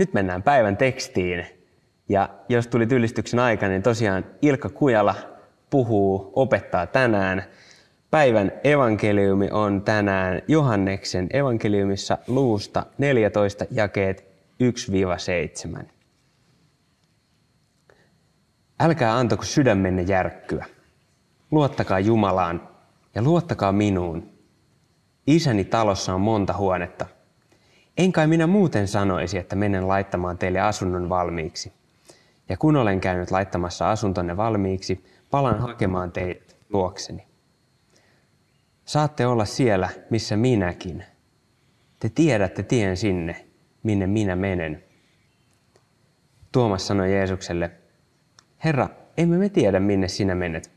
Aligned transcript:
nyt 0.00 0.14
mennään 0.14 0.42
päivän 0.42 0.76
tekstiin. 0.76 1.46
Ja 2.08 2.28
jos 2.48 2.66
tuli 2.66 2.86
yllistyksen 2.92 3.40
aika, 3.40 3.68
niin 3.68 3.82
tosiaan 3.82 4.24
Ilkka 4.42 4.68
Kujala 4.68 5.14
puhuu, 5.70 6.32
opettaa 6.36 6.86
tänään. 6.86 7.44
Päivän 8.10 8.52
evankeliumi 8.64 9.48
on 9.50 9.82
tänään 9.82 10.42
Johanneksen 10.48 11.28
evankeliumissa 11.32 12.18
luusta 12.26 12.86
14 12.98 13.64
jakeet 13.70 14.24
1-7. 15.80 15.84
Älkää 18.80 19.16
antako 19.16 19.44
sydämenne 19.44 20.02
järkkyä. 20.02 20.66
Luottakaa 21.50 22.00
Jumalaan 22.00 22.68
ja 23.14 23.22
luottakaa 23.22 23.72
minuun. 23.72 24.30
Isäni 25.26 25.64
talossa 25.64 26.14
on 26.14 26.20
monta 26.20 26.52
huonetta. 26.52 27.06
En 28.00 28.12
kai 28.12 28.26
minä 28.26 28.46
muuten 28.46 28.88
sanoisi, 28.88 29.38
että 29.38 29.56
menen 29.56 29.88
laittamaan 29.88 30.38
teille 30.38 30.60
asunnon 30.60 31.08
valmiiksi. 31.08 31.72
Ja 32.48 32.56
kun 32.56 32.76
olen 32.76 33.00
käynyt 33.00 33.30
laittamassa 33.30 33.90
asuntonne 33.90 34.36
valmiiksi, 34.36 35.04
palan 35.30 35.58
hakemaan 35.58 36.12
teidät 36.12 36.56
luokseni. 36.68 37.26
Saatte 38.84 39.26
olla 39.26 39.44
siellä, 39.44 39.88
missä 40.10 40.36
minäkin. 40.36 41.04
Te 41.98 42.08
tiedätte 42.08 42.62
tien 42.62 42.96
sinne, 42.96 43.46
minne 43.82 44.06
minä 44.06 44.36
menen. 44.36 44.84
Tuomas 46.52 46.86
sanoi 46.86 47.12
Jeesukselle, 47.12 47.70
Herra, 48.64 48.88
emme 49.16 49.38
me 49.38 49.48
tiedä, 49.48 49.80
minne 49.80 50.08
sinä 50.08 50.34
menet. 50.34 50.70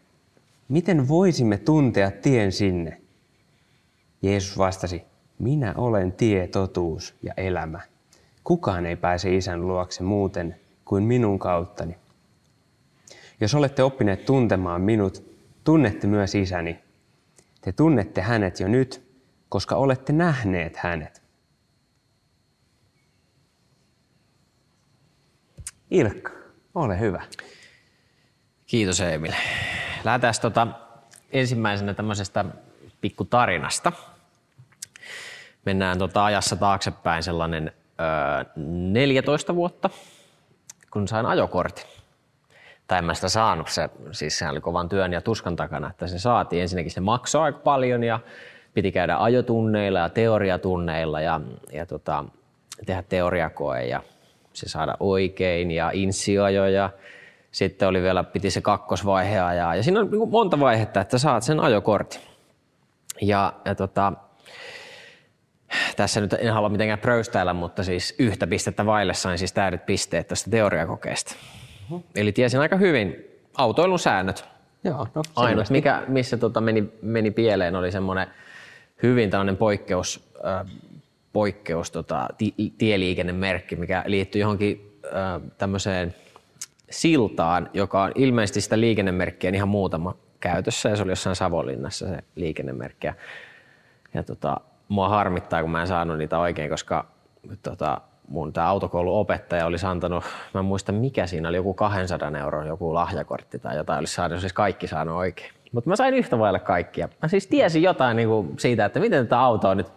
Miten 0.69 1.07
voisimme 1.07 1.57
tuntea 1.57 2.11
tien 2.11 2.51
sinne? 2.51 3.01
Jeesus 4.21 4.57
vastasi, 4.57 5.12
minä 5.43 5.73
olen 5.77 6.11
tie, 6.11 6.47
totuus 6.47 7.15
ja 7.23 7.33
elämä. 7.37 7.79
Kukaan 8.43 8.85
ei 8.85 8.95
pääse 8.95 9.35
isän 9.35 9.67
luokse 9.67 10.03
muuten 10.03 10.59
kuin 10.85 11.03
minun 11.03 11.39
kauttani. 11.39 11.95
Jos 13.41 13.55
olette 13.55 13.83
oppineet 13.83 14.25
tuntemaan 14.25 14.81
minut, 14.81 15.23
tunnette 15.63 16.07
myös 16.07 16.35
isäni. 16.35 16.79
Te 17.61 17.71
tunnette 17.71 18.21
hänet 18.21 18.59
jo 18.59 18.67
nyt, 18.67 19.03
koska 19.49 19.75
olette 19.75 20.13
nähneet 20.13 20.77
hänet. 20.77 21.21
Ilkka, 25.91 26.31
ole 26.75 26.99
hyvä. 26.99 27.23
Kiitos 28.65 29.01
Emil. 29.01 29.33
Lähdetään 30.03 30.33
tota 30.41 30.67
ensimmäisenä 31.31 31.93
tämmöisestä 31.93 32.45
pikkutarinasta. 33.01 33.91
Mennään 35.65 35.97
tota 35.97 36.25
ajassa 36.25 36.55
taaksepäin 36.55 37.23
sellainen 37.23 37.71
ö, 38.45 38.45
14 38.55 39.55
vuotta, 39.55 39.89
kun 40.91 41.07
sain 41.07 41.25
ajokortin. 41.25 41.85
Tai 42.87 42.97
en 42.97 43.05
mä 43.05 43.13
sitä 43.13 43.29
saanut, 43.29 43.69
se, 43.69 43.89
siis 44.11 44.37
sehän 44.37 44.51
oli 44.51 44.61
kovan 44.61 44.89
työn 44.89 45.13
ja 45.13 45.21
tuskan 45.21 45.55
takana, 45.55 45.89
että 45.89 46.07
se 46.07 46.19
saatiin. 46.19 46.61
Ensinnäkin 46.61 46.91
se 46.91 47.01
maksoi 47.01 47.41
aika 47.41 47.59
paljon 47.59 48.03
ja 48.03 48.19
piti 48.73 48.91
käydä 48.91 49.17
ajotunneilla 49.17 49.99
ja 49.99 50.09
teoriatunneilla 50.09 51.21
ja, 51.21 51.41
ja 51.73 51.85
tota, 51.85 52.25
tehdä 52.85 53.03
teoriakoe 53.09 53.85
ja 53.85 54.01
se 54.53 54.69
saada 54.69 54.97
oikein 54.99 55.71
ja 55.71 55.91
insioajo 55.93 56.65
ja 56.65 56.89
sitten 57.51 57.87
oli 57.87 58.01
vielä, 58.01 58.23
piti 58.23 58.51
se 58.51 58.61
kakkosvaihe 58.61 59.39
ajaa. 59.39 59.75
Ja 59.75 59.83
siinä 59.83 59.99
on 59.99 60.11
niin 60.11 60.29
monta 60.29 60.59
vaihetta, 60.59 61.01
että 61.01 61.17
saat 61.17 61.43
sen 61.43 61.59
ajokortin. 61.59 62.21
Ja, 63.21 63.53
ja 63.65 63.75
tota, 63.75 64.13
tässä 65.95 66.21
nyt 66.21 66.33
en 66.33 66.53
halua 66.53 66.69
mitenkään 66.69 66.99
pröystäillä, 66.99 67.53
mutta 67.53 67.83
siis 67.83 68.15
yhtä 68.19 68.47
pistettä 68.47 68.85
vaille 68.85 69.13
sain 69.13 69.37
siis 69.37 69.53
täydet 69.53 69.85
pisteet 69.85 70.27
tästä 70.27 70.51
teoriakokeesta. 70.51 71.35
Uh-huh. 71.83 72.03
Eli 72.15 72.31
tiesin 72.31 72.59
aika 72.59 72.75
hyvin 72.75 73.15
autoilun 73.57 73.99
säännöt. 73.99 74.45
Joo, 74.83 75.07
no, 75.15 75.21
Ainut, 75.35 75.69
mikä, 75.69 76.03
missä 76.07 76.37
tota 76.37 76.61
meni, 76.61 76.93
meni 77.01 77.31
pieleen, 77.31 77.75
oli 77.75 77.91
semmoinen 77.91 78.27
hyvin 79.03 79.29
tällainen 79.29 79.57
poikkeus, 79.57 80.29
äh, 80.45 80.71
poikkeus 81.33 81.91
tota, 81.91 82.27
ti, 82.37 82.53
tieliikennemerkki, 82.77 83.75
mikä 83.75 84.03
liittyy 84.05 84.41
johonkin 84.41 84.99
äh, 85.05 85.51
tämmöiseen 85.57 86.15
siltaan, 86.89 87.69
joka 87.73 88.03
on 88.03 88.11
ilmeisesti 88.15 88.61
sitä 88.61 88.79
liikennemerkkiä 88.79 89.51
ihan 89.53 89.69
muutama 89.69 90.15
käytössä, 90.39 90.89
ja 90.89 90.95
se 90.95 91.03
oli 91.03 91.11
jossain 91.11 91.35
Savonlinnassa 91.35 92.07
se 92.07 92.17
liikennemerkki. 92.35 93.07
Ja, 93.07 93.13
ja 94.13 94.23
tota, 94.23 94.57
mua 94.93 95.09
harmittaa, 95.09 95.61
kun 95.61 95.71
mä 95.71 95.81
en 95.81 95.87
saanut 95.87 96.17
niitä 96.17 96.39
oikein, 96.39 96.69
koska 96.69 97.05
tota, 97.63 98.01
mun 98.27 98.53
tämä 98.53 98.67
autokouluopettaja 98.67 99.65
olisi 99.65 99.85
antanut, 99.85 100.23
mä 100.53 100.59
en 100.59 100.65
muista 100.65 100.91
mikä 100.91 101.27
siinä 101.27 101.49
oli, 101.49 101.57
joku 101.57 101.73
200 101.73 102.31
euron 102.39 102.67
joku 102.67 102.93
lahjakortti 102.93 103.59
tai 103.59 103.77
jotain, 103.77 103.99
olisi 103.99 104.13
saanut 104.13 104.39
siis 104.39 104.53
kaikki 104.53 104.87
saanut 104.87 105.15
oikein. 105.15 105.51
Mutta 105.71 105.89
mä 105.89 105.95
sain 105.95 106.13
yhtä 106.13 106.39
vailla 106.39 106.59
kaikkia. 106.59 107.09
Mä 107.21 107.27
siis 107.27 107.47
tiesin 107.47 107.81
jotain 107.81 108.17
niin 108.17 108.29
kuin 108.29 108.59
siitä, 108.59 108.85
että 108.85 108.99
miten 108.99 109.25
tätä 109.25 109.39
autoa 109.39 109.75
nyt 109.75 109.87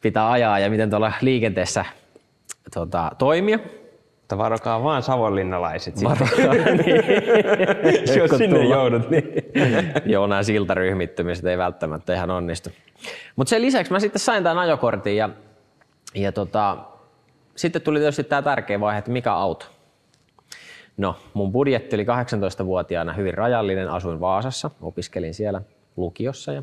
pitää 0.00 0.30
ajaa 0.30 0.58
ja 0.58 0.70
miten 0.70 0.90
tuolla 0.90 1.12
liikenteessä 1.20 1.84
tota, 2.74 3.10
toimia. 3.18 3.58
Mutta 4.28 4.38
varokaa 4.38 4.82
vaan 4.82 5.02
savonlinnalaiset 5.02 6.04
Varokaa, 6.04 6.54
niin. 6.84 7.04
Jos 8.18 8.30
sinne 8.30 8.58
tulla. 8.58 8.74
joudut, 8.74 9.10
niin. 9.10 9.24
Joo, 10.12 10.26
nämä 10.26 10.42
siltaryhmittymiset 10.42 11.44
ei 11.44 11.58
välttämättä 11.58 12.14
ihan 12.14 12.30
onnistu. 12.30 12.70
Mutta 13.36 13.50
sen 13.50 13.62
lisäksi 13.62 13.92
mä 13.92 14.00
sitten 14.00 14.20
sain 14.20 14.42
tämän 14.42 14.58
ajokortin 14.58 15.16
ja, 15.16 15.30
ja 16.14 16.32
tota, 16.32 16.76
sitten 17.56 17.82
tuli 17.82 17.98
tietysti 17.98 18.24
tämä 18.24 18.42
tärkeä 18.42 18.80
vaihe, 18.80 18.98
että 18.98 19.10
mikä 19.10 19.32
auto. 19.32 19.66
No, 20.96 21.16
mun 21.34 21.52
budjetti 21.52 21.96
oli 21.96 22.04
18-vuotiaana 22.04 23.12
hyvin 23.12 23.34
rajallinen, 23.34 23.90
asuin 23.90 24.20
Vaasassa, 24.20 24.70
opiskelin 24.80 25.34
siellä 25.34 25.62
lukiossa 25.96 26.52
ja 26.52 26.62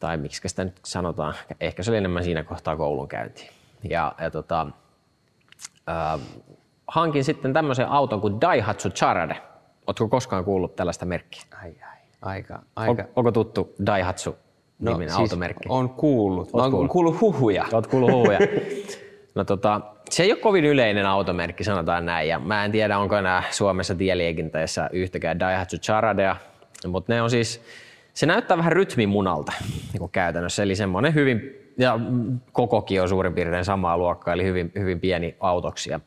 tai 0.00 0.16
miksi 0.16 0.48
sitä 0.48 0.64
nyt 0.64 0.80
sanotaan, 0.84 1.34
ehkä 1.60 1.82
se 1.82 1.90
oli 1.90 1.98
enemmän 1.98 2.24
siinä 2.24 2.42
kohtaa 2.42 2.76
koulunkäyntiin. 2.76 3.50
Ja, 3.90 4.14
ja 4.20 4.30
tota, 4.30 4.66
äh, 5.88 6.20
hankin 6.88 7.24
sitten 7.24 7.52
tämmöisen 7.52 7.88
auton 7.88 8.20
kuin 8.20 8.40
Daihatsu 8.40 8.90
Charade. 8.90 9.36
Oletko 9.86 10.08
koskaan 10.08 10.44
kuullut 10.44 10.76
tällaista 10.76 11.04
merkkiä? 11.04 11.42
Ai, 11.62 11.74
ai, 11.82 11.98
aika, 12.22 12.54
On, 12.54 12.62
aika. 12.76 13.04
onko 13.16 13.32
tuttu 13.32 13.74
Daihatsu 13.86 14.36
niminen 14.78 15.08
no, 15.08 15.20
automerkki? 15.20 15.68
on 15.68 15.90
kuullut. 15.90 16.52
Mä 16.52 16.62
oon 16.62 16.70
kuullut? 16.70 16.92
kuullut 16.92 17.20
huhuja. 17.20 17.66
Olet 17.72 17.86
kuullut 17.86 18.12
huhuja. 18.12 18.38
No 19.34 19.44
tota, 19.44 19.80
se 20.10 20.22
ei 20.22 20.32
ole 20.32 20.40
kovin 20.40 20.64
yleinen 20.64 21.06
automerkki, 21.06 21.64
sanotaan 21.64 22.06
näin. 22.06 22.28
Ja 22.28 22.38
mä 22.38 22.64
en 22.64 22.72
tiedä, 22.72 22.98
onko 22.98 23.16
enää 23.16 23.42
Suomessa 23.50 23.94
tieliikenteessä 23.94 24.90
yhtäkään 24.92 25.40
Daihatsu 25.40 25.76
Charadea, 25.78 26.36
mutta 26.86 27.12
ne 27.12 27.22
on 27.22 27.30
siis, 27.30 27.62
se 28.14 28.26
näyttää 28.26 28.56
vähän 28.56 28.72
rytmimunalta 28.72 29.52
niin 29.92 30.10
käytännössä. 30.10 30.62
Eli 30.62 30.76
semmoinen 30.76 31.14
hyvin, 31.14 31.63
ja 31.78 32.00
kokokin 32.52 33.02
on 33.02 33.08
suurin 33.08 33.34
piirtein 33.34 33.64
samaa 33.64 33.98
luokkaa, 33.98 34.34
eli 34.34 34.44
hyvin, 34.44 34.72
hyvin 34.74 35.00
pieni 35.00 35.36
autoksi. 35.40 35.90
Ja 35.90 36.00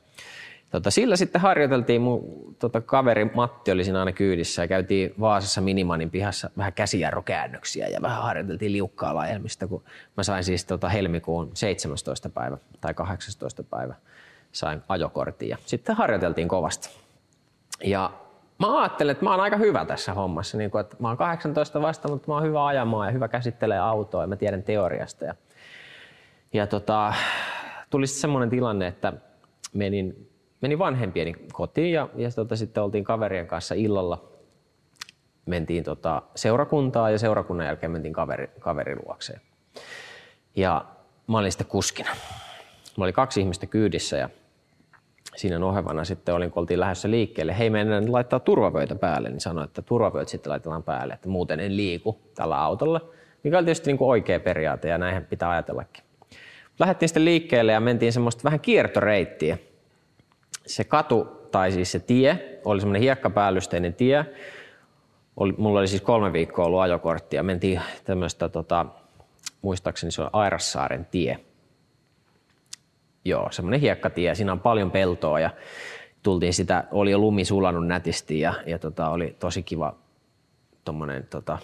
Tota, 0.72 0.92
sillä 0.92 1.16
sitten 1.16 1.42
harjoiteltiin, 1.42 2.02
mun 2.02 2.56
tota, 2.60 2.82
kaveri 2.82 3.26
Matti 3.26 3.72
oli 3.72 3.84
siinä 3.84 4.00
aina 4.00 4.12
kyydissä 4.12 4.62
ja 4.62 4.68
käytiin 4.68 5.14
Vaasassa 5.20 5.62
Minimanin 5.62 6.12
pihassa 6.12 6.50
vähän 6.58 6.74
käsijarrukäännöksiä 6.74 7.88
ja 7.88 8.02
vähän 8.02 8.24
harjoiteltiin 8.24 8.72
liukkaa 8.72 9.16
lajelmista, 9.16 9.68
kun 9.68 9.84
mä 10.18 10.24
sain 10.24 10.44
siis 10.44 10.66
tota, 10.66 10.90
helmikuun 10.90 11.52
17. 11.54 12.30
päivä 12.30 12.58
tai 12.82 12.94
18. 12.94 13.64
päivä 13.64 13.96
sain 14.52 14.82
ajokortin 14.90 15.50
ja 15.50 15.58
sitten 15.66 15.96
harjoiteltiin 15.96 16.48
kovasti. 16.48 16.90
Ja 17.84 18.12
mä 18.60 18.82
ajattelin, 18.82 19.12
että 19.12 19.24
mä 19.24 19.32
oon 19.32 19.40
aika 19.40 19.58
hyvä 19.58 19.86
tässä 19.86 20.14
hommassa, 20.14 20.58
niin 20.58 20.72
kun, 20.72 20.82
että 20.82 20.96
mä 21.00 21.08
oon 21.08 21.18
18 21.18 21.82
vasta, 21.82 22.08
mutta 22.08 22.28
mä 22.28 22.34
oon 22.34 22.44
hyvä 22.44 22.66
ajamaan 22.66 23.08
ja 23.08 23.12
hyvä 23.12 23.28
käsittelee 23.28 23.80
autoa 23.80 24.24
ja 24.24 24.28
mä 24.28 24.36
tiedän 24.36 24.64
teoriasta. 24.64 25.26
Ja, 25.26 25.36
ja 26.54 26.68
tota, 26.68 27.14
tuli 27.90 28.08
sitten 28.08 28.22
semmoinen 28.22 28.50
tilanne, 28.50 28.88
että 28.88 29.14
menin 29.74 30.28
menin 30.62 30.80
vanhempieni 30.80 31.34
kotiin 31.54 31.92
ja, 31.92 32.10
ja 32.16 32.32
tota, 32.32 32.56
sitten 32.56 32.84
oltiin 32.84 33.04
kaverien 33.04 33.48
kanssa 33.48 33.76
illalla. 33.76 34.32
Mentiin 35.46 35.84
tota, 35.84 36.22
seurakuntaa 36.36 37.10
ja 37.10 37.20
seurakunnan 37.20 37.66
jälkeen 37.68 37.92
mentiin 37.92 38.14
kaveri, 38.14 38.50
kaverin 38.60 38.98
luokseen. 39.06 39.42
Ja 40.56 40.86
mä 41.28 41.38
olin 41.38 41.52
sitten 41.52 41.68
kuskina. 41.68 42.10
Mä 42.98 43.04
oli 43.04 43.14
kaksi 43.14 43.42
ihmistä 43.42 43.66
kyydissä 43.66 44.18
ja 44.18 44.30
siinä 45.36 45.60
nohevana 45.60 46.04
sitten 46.04 46.36
olin, 46.36 46.52
kun 46.52 46.62
oltiin 46.62 46.80
lähdössä 46.80 47.12
liikkeelle. 47.12 47.58
Hei, 47.58 47.70
mennään 47.70 48.12
laittaa 48.12 48.40
turvavöitä 48.40 48.96
päälle, 48.96 49.30
niin 49.30 49.40
sanoi, 49.40 49.64
että 49.64 49.82
turvavöitä 49.82 50.32
sitten 50.32 50.50
laitetaan 50.50 50.84
päälle, 50.84 51.14
että 51.14 51.30
muuten 51.30 51.60
en 51.60 51.78
liiku 51.78 52.22
tällä 52.36 52.62
autolla. 52.62 53.02
Mikä 53.44 53.58
oli 53.58 53.66
tietysti 53.66 53.90
niin 53.90 53.98
kuin 53.98 54.10
oikea 54.10 54.40
periaate 54.40 54.88
ja 54.88 54.98
näinhän 54.98 55.26
pitää 55.26 55.50
ajatellakin. 55.50 56.04
Lähdettiin 56.80 57.10
sitten 57.10 57.26
liikkeelle 57.26 57.72
ja 57.72 57.80
mentiin 57.80 58.14
semmoista 58.14 58.44
vähän 58.44 58.60
kiertoreittiä. 58.60 59.58
Se 60.66 60.84
katu, 60.84 61.24
tai 61.52 61.72
siis 61.72 61.92
se 61.92 62.00
tie, 62.00 62.60
oli 62.66 62.80
semmoinen 62.80 63.02
hiekkapäällysteinen 63.02 63.94
tie. 63.94 64.26
Oli, 65.38 65.54
mulla 65.58 65.80
oli 65.80 65.88
siis 65.88 66.02
kolme 66.02 66.34
viikkoa 66.34 66.66
ollut 66.66 66.80
ajokortti 66.80 67.36
ja 67.36 67.44
mentiin 67.44 67.82
tämmöistä, 68.04 68.50
tota, 68.50 68.86
muistaakseni 69.62 70.12
se 70.12 70.22
on 70.22 70.30
Airassaaren 70.34 71.06
tie. 71.12 71.40
Joo, 73.26 73.48
semmoinen 73.52 73.80
hiekkatie, 73.80 74.36
siinä 74.36 74.52
on 74.52 74.60
paljon 74.60 74.92
peltoa 74.92 75.40
ja 75.40 75.50
tultiin 76.24 76.54
sitä, 76.54 76.84
oli 76.92 77.12
jo 77.12 77.18
lumi 77.20 77.46
sulanut 77.46 77.88
nätisti 77.88 78.40
ja, 78.40 78.54
ja 78.66 78.80
tota, 78.80 79.10
oli 79.10 79.36
tosi 79.40 79.64
kiva 79.64 79.96
tommonen, 80.86 81.28
tota, 81.30 81.58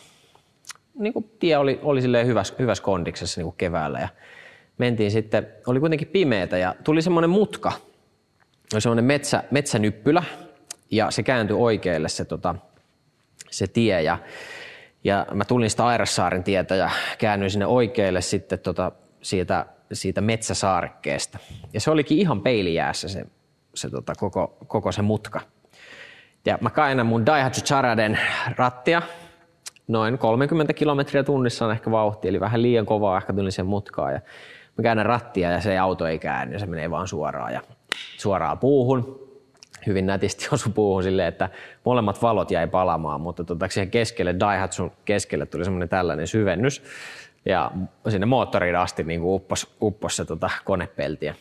niin 1.00 1.14
kuin 1.14 1.32
tie 1.40 1.58
oli, 1.58 1.80
oli 1.84 2.26
hyvässä, 2.26 2.56
hyvässä 2.60 2.84
kondiksessa 2.84 3.40
niin 3.42 3.46
kuin 3.46 3.56
keväällä 3.58 4.00
ja 4.00 4.08
mentiin 4.78 5.12
sitten, 5.12 5.48
oli 5.68 5.80
kuitenkin 5.80 6.08
pimeätä 6.08 6.58
ja 6.58 6.76
tuli 6.84 7.02
semmoinen 7.02 7.30
mutka, 7.30 7.72
oli 8.74 8.82
semmoinen 8.82 9.06
metsä, 9.06 9.44
metsänyppylä 9.52 10.24
ja 10.92 11.12
se 11.12 11.24
kääntyi 11.24 11.58
oikealle 11.60 12.10
se, 12.10 12.26
tota, 12.26 12.56
se 13.50 13.68
tie 13.68 14.02
ja, 14.02 14.18
ja 15.04 15.28
mä 15.34 15.46
tulin 15.46 15.70
sitä 15.70 15.86
Airassaaren 15.86 16.44
tietä 16.44 16.76
ja 16.76 16.90
käännyin 17.18 17.52
sinne 17.52 17.66
oikealle 17.66 18.22
sitten 18.22 18.60
tota, 18.60 18.92
siitä, 19.22 19.66
siitä 19.94 20.22
metsäsaarekkeesta. 20.22 21.38
Ja 21.74 21.80
se 21.80 21.92
olikin 21.92 22.18
ihan 22.18 22.42
peilijäässä 22.42 23.08
se, 23.08 23.26
se 23.76 23.90
tota, 23.90 24.14
koko, 24.16 24.58
koko 24.68 24.92
se 24.92 25.02
mutka. 25.02 25.42
Ja 26.46 26.58
mä 26.62 26.70
kainan 26.70 27.06
mun 27.06 27.26
Daihatsu 27.26 27.62
Charaden 27.62 28.20
rattia, 28.58 29.02
noin 29.88 30.18
30 30.18 30.74
kilometriä 30.74 31.24
tunnissa 31.24 31.66
on 31.66 31.72
ehkä 31.72 31.92
vauhti, 31.92 32.28
eli 32.28 32.40
vähän 32.40 32.62
liian 32.62 32.86
kovaa 32.86 33.18
ehkä 33.18 33.34
tuli 33.34 33.52
sen 33.52 33.66
mutkaan. 33.66 34.14
Ja 34.14 34.22
mä 34.78 34.84
käännän 34.84 35.06
rattia 35.06 35.52
ja 35.52 35.62
se 35.62 35.78
auto 35.78 36.08
ei 36.08 36.20
käänny, 36.20 36.60
se 36.60 36.66
menee 36.66 36.92
vaan 36.92 37.08
suoraan 37.08 37.54
ja 37.54 37.62
suoraan 38.18 38.60
puuhun. 38.60 39.24
Hyvin 39.86 40.06
nätisti 40.06 40.48
osu 40.52 40.70
puuhun 40.70 41.04
silleen, 41.04 41.28
että 41.28 41.50
molemmat 41.86 42.22
valot 42.22 42.52
jäi 42.52 42.68
palamaan, 42.68 43.22
mutta 43.22 43.44
tota, 43.44 43.68
siihen 43.70 43.92
keskelle, 43.92 44.36
Daihatsun 44.40 44.92
keskelle 45.06 45.46
tuli 45.46 45.64
semmoinen 45.64 45.90
tällainen 45.90 46.28
syvennys. 46.28 46.84
Ja 47.46 47.72
sinne 48.10 48.26
moottoriin 48.26 48.76
asti 48.76 49.04
niin 49.04 49.22
uppos, 49.24 49.76
uppos 49.82 50.16
se 50.16 50.26
tota, 50.26 50.50
konepeltiä. 50.66 51.36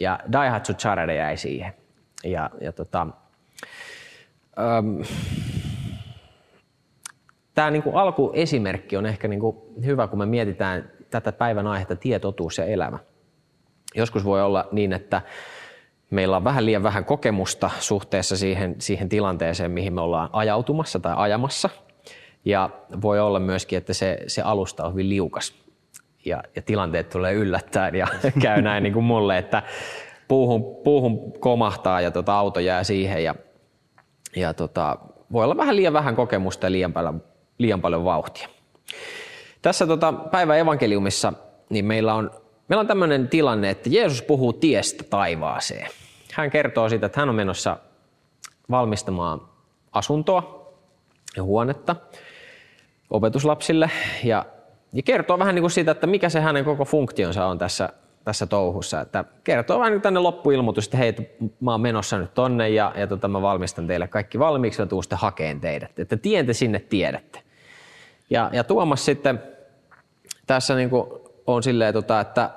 Ja 0.00 0.18
Daihatsu 0.32 0.74
Charade 0.74 1.14
jäi 1.14 1.36
siihen. 1.36 1.72
Ja, 2.24 2.50
ja 2.60 2.72
tota, 2.72 3.06
tämä 7.58 7.70
niin 7.70 7.82
alkuesimerkki 7.94 8.96
on 8.96 9.06
ehkä 9.06 9.28
niin 9.28 9.40
kuin 9.40 9.56
hyvä, 9.84 10.06
kun 10.06 10.18
me 10.18 10.26
mietitään 10.26 10.90
tätä 11.10 11.32
päivän 11.32 11.66
aihetta 11.66 11.96
tietotuus 11.96 12.58
ja 12.58 12.64
elämä. 12.64 12.98
Joskus 13.94 14.24
voi 14.24 14.42
olla 14.42 14.68
niin, 14.72 14.92
että 14.92 15.22
meillä 16.10 16.36
on 16.36 16.44
vähän 16.44 16.66
liian 16.66 16.82
vähän 16.82 17.04
kokemusta 17.04 17.70
suhteessa 17.80 18.36
siihen, 18.36 18.74
siihen 18.78 19.08
tilanteeseen, 19.08 19.70
mihin 19.70 19.92
me 19.92 20.00
ollaan 20.00 20.30
ajautumassa 20.32 21.00
tai 21.00 21.14
ajamassa. 21.16 21.70
Ja 22.44 22.70
voi 23.02 23.20
olla 23.20 23.40
myöskin, 23.40 23.76
että 23.76 23.92
se, 23.92 24.18
se 24.26 24.42
alusta 24.42 24.84
on 24.84 24.92
hyvin 24.92 25.08
liukas 25.08 25.54
ja, 26.24 26.42
ja 26.56 26.62
tilanteet 26.62 27.08
tulee 27.08 27.34
yllättäen 27.34 27.94
ja 27.94 28.06
käy 28.42 28.62
näin 28.62 28.82
niin 28.82 28.92
kuin 28.94 29.04
mulle, 29.04 29.38
että 29.38 29.62
puuhun, 30.28 30.82
puuhun 30.84 31.32
komahtaa 31.40 32.00
ja 32.00 32.10
tota, 32.10 32.38
auto 32.38 32.60
jää 32.60 32.84
siihen 32.84 33.24
ja, 33.24 33.34
ja 34.36 34.54
tota, 34.54 34.98
voi 35.32 35.44
olla 35.44 35.56
vähän 35.56 35.76
liian 35.76 35.92
vähän 35.92 36.16
kokemusta 36.16 36.66
ja 36.66 36.72
liian 36.72 36.92
paljon, 36.92 37.22
liian 37.58 37.80
paljon 37.80 38.04
vauhtia. 38.04 38.48
Tässä 39.62 39.86
tota, 39.86 40.12
päivän 40.12 40.58
evankeliumissa 40.58 41.32
niin 41.70 41.84
meillä 41.84 42.14
on, 42.14 42.30
meillä 42.68 42.80
on 42.80 42.86
tämmöinen 42.86 43.28
tilanne, 43.28 43.70
että 43.70 43.88
Jeesus 43.92 44.22
puhuu 44.22 44.52
tiestä 44.52 45.04
taivaaseen. 45.10 45.90
Hän 46.32 46.50
kertoo 46.50 46.88
siitä, 46.88 47.06
että 47.06 47.20
hän 47.20 47.28
on 47.28 47.34
menossa 47.34 47.76
valmistamaan 48.70 49.40
asuntoa 49.92 50.72
ja 51.36 51.42
huonetta 51.42 51.96
opetuslapsille 53.10 53.90
ja, 54.24 54.46
ja 54.92 55.02
kertoo 55.02 55.38
vähän 55.38 55.54
niin 55.54 55.62
kuin 55.62 55.70
siitä, 55.70 55.90
että 55.90 56.06
mikä 56.06 56.28
se 56.28 56.40
hänen 56.40 56.64
koko 56.64 56.84
funktionsa 56.84 57.46
on 57.46 57.58
tässä, 57.58 57.88
tässä 58.24 58.46
touhussa. 58.46 59.00
Että 59.00 59.24
kertoo 59.44 59.78
vähän 59.78 59.92
niin 59.92 60.02
tänne 60.02 60.20
loppuilmoitus, 60.20 60.84
että 60.84 60.96
hei, 60.96 61.14
mä 61.60 61.70
oon 61.70 61.80
menossa 61.80 62.18
nyt 62.18 62.34
tonne 62.34 62.68
ja, 62.68 62.92
ja 62.96 63.06
tota, 63.06 63.28
mä 63.28 63.42
valmistan 63.42 63.86
teille 63.86 64.08
kaikki 64.08 64.38
valmiiksi 64.38 64.82
ja 64.82 64.86
tuun 64.86 65.02
sitten 65.02 65.18
hakeen 65.18 65.60
teidät. 65.60 65.98
Että 65.98 66.16
tien 66.16 66.46
te 66.46 66.52
sinne 66.52 66.78
tiedätte. 66.78 67.42
Ja, 68.30 68.50
ja 68.52 68.64
Tuomas 68.64 69.04
sitten 69.04 69.42
tässä 70.46 70.74
niin 70.74 70.90
kuin 70.90 71.10
on 71.46 71.62
silleen, 71.62 71.94
tota, 71.94 72.20
että 72.20 72.50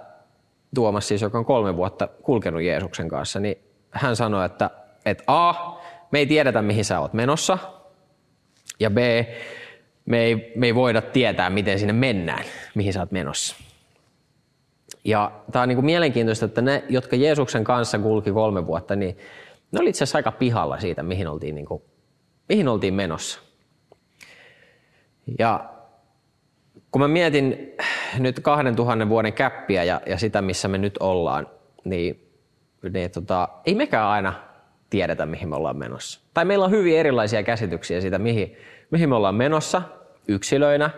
Tuomas 0.76 1.08
siis, 1.08 1.22
joka 1.22 1.38
on 1.38 1.46
kolme 1.46 1.76
vuotta 1.76 2.08
kulkenut 2.08 2.62
Jeesuksen 2.62 3.10
kanssa, 3.10 3.40
niin 3.40 3.58
hän 3.92 4.16
sanoi, 4.16 4.46
että, 4.46 4.70
että 5.06 5.24
A, 5.28 5.54
me 6.12 6.20
ei 6.20 6.26
tiedetä 6.26 6.62
mihin 6.62 6.86
sä 6.86 7.00
oot 7.00 7.14
menossa, 7.14 7.58
ja 8.80 8.90
B, 8.90 8.98
me 10.06 10.20
ei, 10.20 10.54
me 10.56 10.66
ei 10.66 10.76
voida 10.76 11.02
tietää, 11.02 11.50
miten 11.50 11.80
sinne 11.80 11.94
mennään, 11.94 12.44
mihin 12.76 12.94
sä 12.94 13.00
oot 13.00 13.12
menossa. 13.12 13.56
Ja 15.06 15.32
tämä 15.52 15.64
on 15.64 15.70
niin 15.70 15.76
kuin 15.78 15.86
mielenkiintoista, 15.86 16.46
että 16.46 16.62
ne, 16.62 16.84
jotka 16.90 17.16
Jeesuksen 17.16 17.64
kanssa 17.64 18.00
kulki 18.00 18.32
kolme 18.32 18.68
vuotta, 18.68 18.96
niin 18.96 19.18
ne 19.72 19.80
oli 19.80 19.90
itse 19.90 20.04
asiassa 20.04 20.18
aika 20.18 20.32
pihalla 20.32 20.80
siitä, 20.80 21.04
mihin 21.04 21.28
oltiin, 21.28 21.56
niin 21.56 21.66
kuin, 21.66 21.84
mihin 22.50 22.68
oltiin 22.68 22.94
menossa. 22.94 23.40
Ja 25.40 25.70
kun 26.92 27.02
mä 27.02 27.08
mietin 27.08 27.76
nyt 28.20 28.40
2000 28.40 29.10
vuoden 29.10 29.34
käppiä 29.34 29.84
ja, 29.84 30.02
ja 30.06 30.18
sitä, 30.18 30.42
missä 30.42 30.68
me 30.68 30.78
nyt 30.78 30.98
ollaan, 31.00 31.48
niin, 31.84 32.28
niin 32.94 33.12
tota, 33.12 33.50
ei 33.66 33.76
mekään 33.76 34.08
aina 34.08 34.34
tiedetä, 34.90 35.26
mihin 35.26 35.50
me 35.50 35.56
ollaan 35.56 35.78
menossa. 35.78 36.20
Tai 36.34 36.46
meillä 36.46 36.66
on 36.66 36.72
hyvin 36.72 36.98
erilaisia 36.98 37.44
käsityksiä 37.44 38.02
siitä, 38.02 38.20
mihin, 38.20 38.56
mihin 38.92 39.10
me 39.10 39.16
ollaan 39.16 39.36
menossa 39.36 39.82
yksilöinä, 40.28 40.90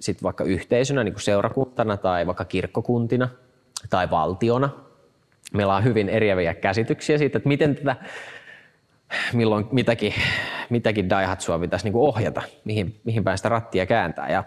sitten 0.00 0.22
vaikka 0.22 0.44
yhteisönä, 0.44 1.04
niin 1.04 1.14
kuin 1.14 1.22
seurakuntana 1.22 1.96
tai 1.96 2.26
vaikka 2.26 2.44
kirkkokuntina 2.44 3.28
tai 3.90 4.10
valtiona. 4.10 4.70
Meillä 5.52 5.76
on 5.76 5.84
hyvin 5.84 6.08
eriäviä 6.08 6.54
käsityksiä 6.54 7.18
siitä, 7.18 7.38
että 7.38 7.48
miten 7.48 7.74
tätä, 7.74 7.96
milloin 9.32 9.66
mitäkin, 9.72 10.14
mitäkin 10.70 11.10
Daihatsua 11.10 11.58
pitäisi 11.58 11.84
niin 11.84 11.92
kuin 11.92 12.08
ohjata, 12.08 12.42
mihin, 12.64 13.00
mihin 13.04 13.24
päin 13.24 13.38
sitä 13.38 13.48
rattia 13.48 13.86
kääntää. 13.86 14.28
Ja, 14.30 14.44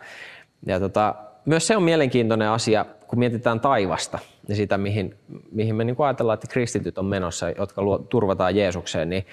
ja 0.66 0.80
tota, 0.80 1.16
myös 1.46 1.68
se 1.68 1.78
on 1.78 1.84
mielenkiintoinen 1.84 2.50
asia, 2.50 2.86
kun 3.08 3.20
mietitään 3.20 3.60
taivasta 3.60 4.20
ja 4.48 4.56
sitä, 4.56 4.78
mihin, 4.78 5.16
mihin 5.52 5.76
me 5.76 5.84
niin 5.84 5.96
kuin 5.96 6.08
ajatellaan, 6.08 6.34
että 6.34 6.48
kristityt 6.48 6.98
on 6.98 7.06
menossa, 7.06 7.50
jotka 7.50 7.82
luo, 7.82 7.98
turvataan 7.98 8.56
Jeesukseen, 8.56 9.10
niin, 9.10 9.26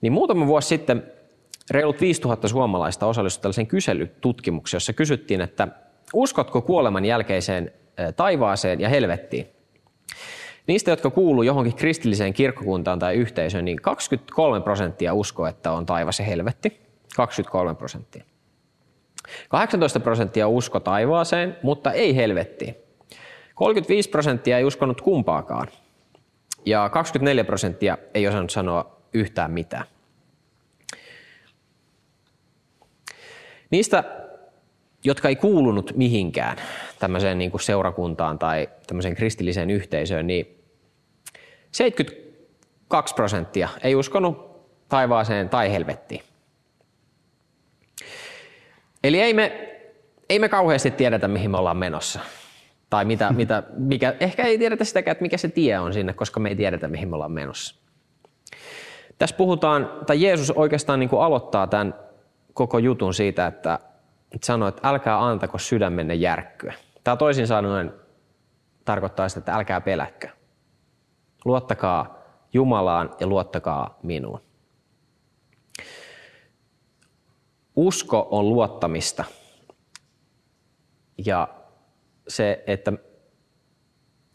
niin 0.00 0.12
muutama 0.12 0.46
vuosi 0.46 0.68
sitten 0.68 1.02
reilut 1.70 2.00
5000 2.00 2.48
suomalaista 2.48 3.06
osallistui 3.06 3.42
tällaiseen 3.42 3.66
kyselytutkimukseen, 3.66 4.76
jossa 4.76 4.92
kysyttiin, 4.92 5.40
että 5.40 5.68
uskotko 6.14 6.60
kuoleman 6.60 7.04
jälkeiseen 7.04 7.72
taivaaseen 8.16 8.80
ja 8.80 8.88
helvettiin? 8.88 9.46
Niistä, 10.70 10.90
jotka 10.90 11.10
kuuluu 11.10 11.42
johonkin 11.42 11.76
kristilliseen 11.76 12.32
kirkkokuntaan 12.32 12.98
tai 12.98 13.14
yhteisöön, 13.14 13.64
niin 13.64 13.76
23 13.76 14.60
prosenttia 14.60 15.14
uskoo, 15.14 15.46
että 15.46 15.72
on 15.72 15.86
taivas 15.86 16.18
ja 16.18 16.24
helvetti. 16.24 16.80
23 17.16 17.74
prosenttia. 17.74 18.24
18 19.48 20.00
prosenttia 20.00 20.48
usko 20.48 20.80
taivaaseen, 20.80 21.56
mutta 21.62 21.92
ei 21.92 22.16
helvettiin. 22.16 22.76
35 23.54 24.10
prosenttia 24.10 24.58
ei 24.58 24.64
uskonut 24.64 25.00
kumpaakaan. 25.00 25.68
Ja 26.66 26.88
24 26.88 27.44
prosenttia 27.44 27.98
ei 28.14 28.28
osannut 28.28 28.50
sanoa 28.50 28.96
yhtään 29.14 29.50
mitään. 29.50 29.84
Niistä, 33.70 34.04
jotka 35.04 35.28
ei 35.28 35.36
kuulunut 35.36 35.92
mihinkään 35.96 36.56
tämmöiseen 36.98 37.38
niin 37.38 37.50
kuin 37.50 37.60
seurakuntaan 37.60 38.38
tai 38.38 38.68
tämmöiseen 38.86 39.16
kristilliseen 39.16 39.70
yhteisöön, 39.70 40.26
niin 40.26 40.59
72 41.72 43.14
prosenttia 43.14 43.68
ei 43.82 43.94
uskonut 43.94 44.50
taivaaseen 44.88 45.48
tai 45.48 45.72
helvettiin. 45.72 46.22
Eli 49.04 49.20
ei 49.20 49.34
me, 49.34 49.70
ei 50.28 50.38
me 50.38 50.48
kauheasti 50.48 50.90
tiedetä, 50.90 51.28
mihin 51.28 51.50
me 51.50 51.56
ollaan 51.56 51.76
menossa. 51.76 52.20
Tai 52.90 53.04
mitä, 53.04 53.32
mitä, 53.32 53.62
mikä, 53.76 54.14
ehkä 54.20 54.42
ei 54.42 54.58
tiedetä 54.58 54.84
sitäkään, 54.84 55.12
että 55.12 55.22
mikä 55.22 55.36
se 55.36 55.48
tie 55.48 55.78
on 55.78 55.92
sinne, 55.92 56.12
koska 56.12 56.40
me 56.40 56.48
ei 56.48 56.56
tiedetä, 56.56 56.88
mihin 56.88 57.08
me 57.08 57.14
ollaan 57.14 57.32
menossa. 57.32 57.74
Tässä 59.18 59.36
puhutaan, 59.36 59.90
tai 60.06 60.22
Jeesus 60.22 60.50
oikeastaan 60.50 61.00
niin 61.00 61.08
kuin 61.08 61.22
aloittaa 61.22 61.66
tämän 61.66 61.94
koko 62.54 62.78
jutun 62.78 63.14
siitä, 63.14 63.46
että, 63.46 63.78
että 64.32 64.46
sanoo, 64.46 64.68
että 64.68 64.88
älkää 64.88 65.26
antako 65.26 65.58
sydämenne 65.58 66.14
järkkyä. 66.14 66.74
Tämä 67.04 67.16
toisin 67.16 67.46
sanoen 67.46 67.94
tarkoittaa 68.84 69.28
sitä, 69.28 69.38
että 69.38 69.54
älkää 69.54 69.80
pelätkö. 69.80 70.28
Luottakaa 71.44 72.20
Jumalaan 72.52 73.10
ja 73.20 73.26
luottakaa 73.26 73.98
minuun. 74.02 74.40
Usko 77.76 78.28
on 78.30 78.48
luottamista. 78.48 79.24
Ja 81.26 81.48
se, 82.28 82.64
että, 82.66 82.92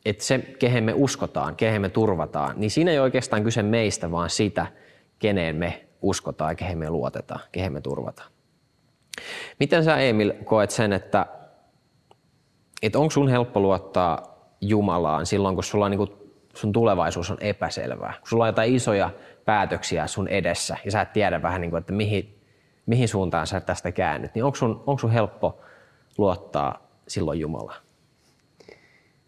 että 0.06 0.24
se, 0.24 0.38
kehen 0.38 0.84
me 0.84 0.94
uskotaan, 0.94 1.56
kehen 1.56 1.82
me 1.82 1.90
turvataan, 1.90 2.60
niin 2.60 2.72
siinä 2.72 2.92
ei 2.92 3.00
oikeastaan 3.00 3.44
kyse 3.44 3.64
meistä, 3.64 4.12
vaan 4.12 4.30
sitä, 4.30 4.68
keneen 5.20 5.56
me 5.56 5.88
uskotaan 6.02 6.52
ja 6.52 6.56
kehen 6.56 6.78
me 6.78 6.90
luotetaan, 6.90 7.40
kehen 7.52 7.74
me 7.74 7.82
turvataan. 7.82 8.32
Miten 9.60 9.84
sä 9.84 9.98
Emil 9.98 10.34
koet 10.44 10.72
sen, 10.72 10.94
että, 10.94 11.26
että 12.82 13.00
onko 13.00 13.12
sun 13.12 13.30
helppo 13.30 13.60
luottaa 13.60 14.36
Jumalaan 14.62 15.26
silloin, 15.26 15.56
kun 15.56 15.64
sulla 15.64 15.86
on 15.86 15.92
niin 15.92 16.25
sun 16.56 16.72
tulevaisuus 16.72 17.32
on 17.32 17.38
epäselvää, 17.42 18.14
kun 18.20 18.30
sulla 18.30 18.44
on 18.44 18.50
jotain 18.50 18.76
isoja 18.76 19.10
päätöksiä 19.46 20.08
sun 20.08 20.28
edessä 20.28 20.78
ja 20.86 20.92
sä 20.92 21.02
et 21.02 21.14
tiedä 21.14 21.42
vähän, 21.42 21.62
niin 21.62 21.72
kuin, 21.72 21.80
että 21.80 21.94
mihin, 21.94 22.40
mihin 22.86 23.08
suuntaan 23.08 23.48
sä 23.48 23.60
tästä 23.60 23.92
käännyt, 23.92 24.36
niin 24.36 24.44
onko 24.44 24.56
sun, 24.56 24.84
onko 24.88 24.98
sun 24.98 25.12
helppo 25.12 25.62
luottaa 26.18 26.88
silloin 27.08 27.40
Jumalaan? 27.40 27.82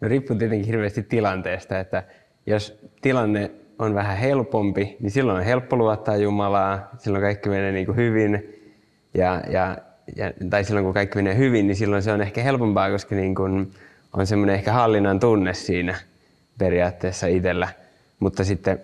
No 0.00 0.08
riippuu 0.08 0.36
tietenkin 0.36 0.66
hirveästi 0.66 1.02
tilanteesta, 1.02 1.80
että 1.80 2.02
jos 2.46 2.78
tilanne 3.00 3.50
on 3.78 3.94
vähän 3.94 4.16
helpompi, 4.16 4.96
niin 5.00 5.10
silloin 5.10 5.38
on 5.38 5.44
helppo 5.44 5.76
luottaa 5.76 6.16
Jumalaa, 6.16 6.90
silloin 6.98 7.22
kaikki 7.22 7.48
menee 7.48 7.72
niin 7.72 7.86
kuin 7.86 7.96
hyvin, 7.96 8.60
ja, 9.14 9.42
ja, 9.50 9.78
ja, 10.16 10.32
tai 10.50 10.64
silloin 10.64 10.84
kun 10.84 10.94
kaikki 10.94 11.16
menee 11.16 11.36
hyvin, 11.36 11.66
niin 11.66 11.76
silloin 11.76 12.02
se 12.02 12.12
on 12.12 12.20
ehkä 12.20 12.42
helpompaa, 12.42 12.90
koska 12.90 13.14
niin 13.14 13.34
kuin 13.34 13.72
on 14.12 14.26
semmoinen 14.26 14.54
ehkä 14.54 14.72
hallinnan 14.72 15.20
tunne 15.20 15.54
siinä 15.54 15.94
periaatteessa 16.58 17.26
itsellä. 17.26 17.68
Mutta 18.20 18.44
sitten, 18.44 18.80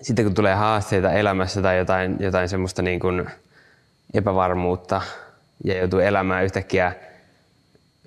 sitten 0.00 0.24
kun 0.24 0.34
tulee 0.34 0.54
haasteita 0.54 1.12
elämässä 1.12 1.62
tai 1.62 1.78
jotain, 1.78 2.16
jotain 2.20 2.48
semmoista 2.48 2.82
niin 2.82 3.00
kuin 3.00 3.26
epävarmuutta 4.14 5.00
ja 5.64 5.78
joutuu 5.78 5.98
elämään 5.98 6.44
yhtäkkiä 6.44 6.92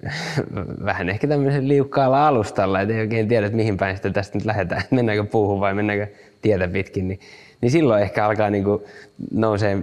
vähän 0.85 1.09
ehkä 1.09 1.27
tämmöisen 1.27 1.67
liukkaalla 1.67 2.27
alustalla, 2.27 2.81
että 2.81 2.93
ei 2.93 3.01
oikein 3.01 3.27
tiedä, 3.27 3.45
että 3.45 3.55
mihin 3.55 3.77
päin 3.77 3.95
sitä 3.95 4.09
tästä 4.09 4.37
nyt 4.37 4.45
lähdetään, 4.45 4.81
että 4.81 4.95
mennäänkö 4.95 5.23
puuhun 5.23 5.59
vai 5.59 5.73
mennäänkö 5.73 6.07
tietä 6.41 6.67
pitkin, 6.67 7.07
niin, 7.07 7.19
niin 7.61 7.71
silloin 7.71 8.03
ehkä 8.03 8.25
alkaa 8.25 8.49
niin 8.49 8.63
kuin 8.63 8.83
nousee 9.31 9.77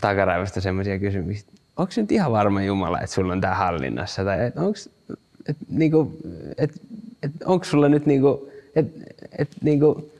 takaraivosta 0.00 0.60
semmoisia 0.60 0.98
kysymyksiä, 0.98 1.48
onko 1.76 1.92
nyt 1.96 2.12
ihan 2.12 2.32
varma 2.32 2.62
Jumala, 2.62 3.00
että 3.00 3.14
sulla 3.14 3.32
on 3.32 3.40
tämä 3.40 3.54
hallinnassa, 3.54 4.24
tai 4.24 4.38
onko 4.56 4.78
et, 5.48 5.56
niinku, 5.68 6.16
et, 6.58 6.70
et, 7.24 7.30
onko 7.44 7.64
sulla 7.64 7.88
nyt 7.88 8.06
niinku, 8.06 8.50
et, 8.76 8.86
et, 9.38 9.48
niinku, 9.62 10.10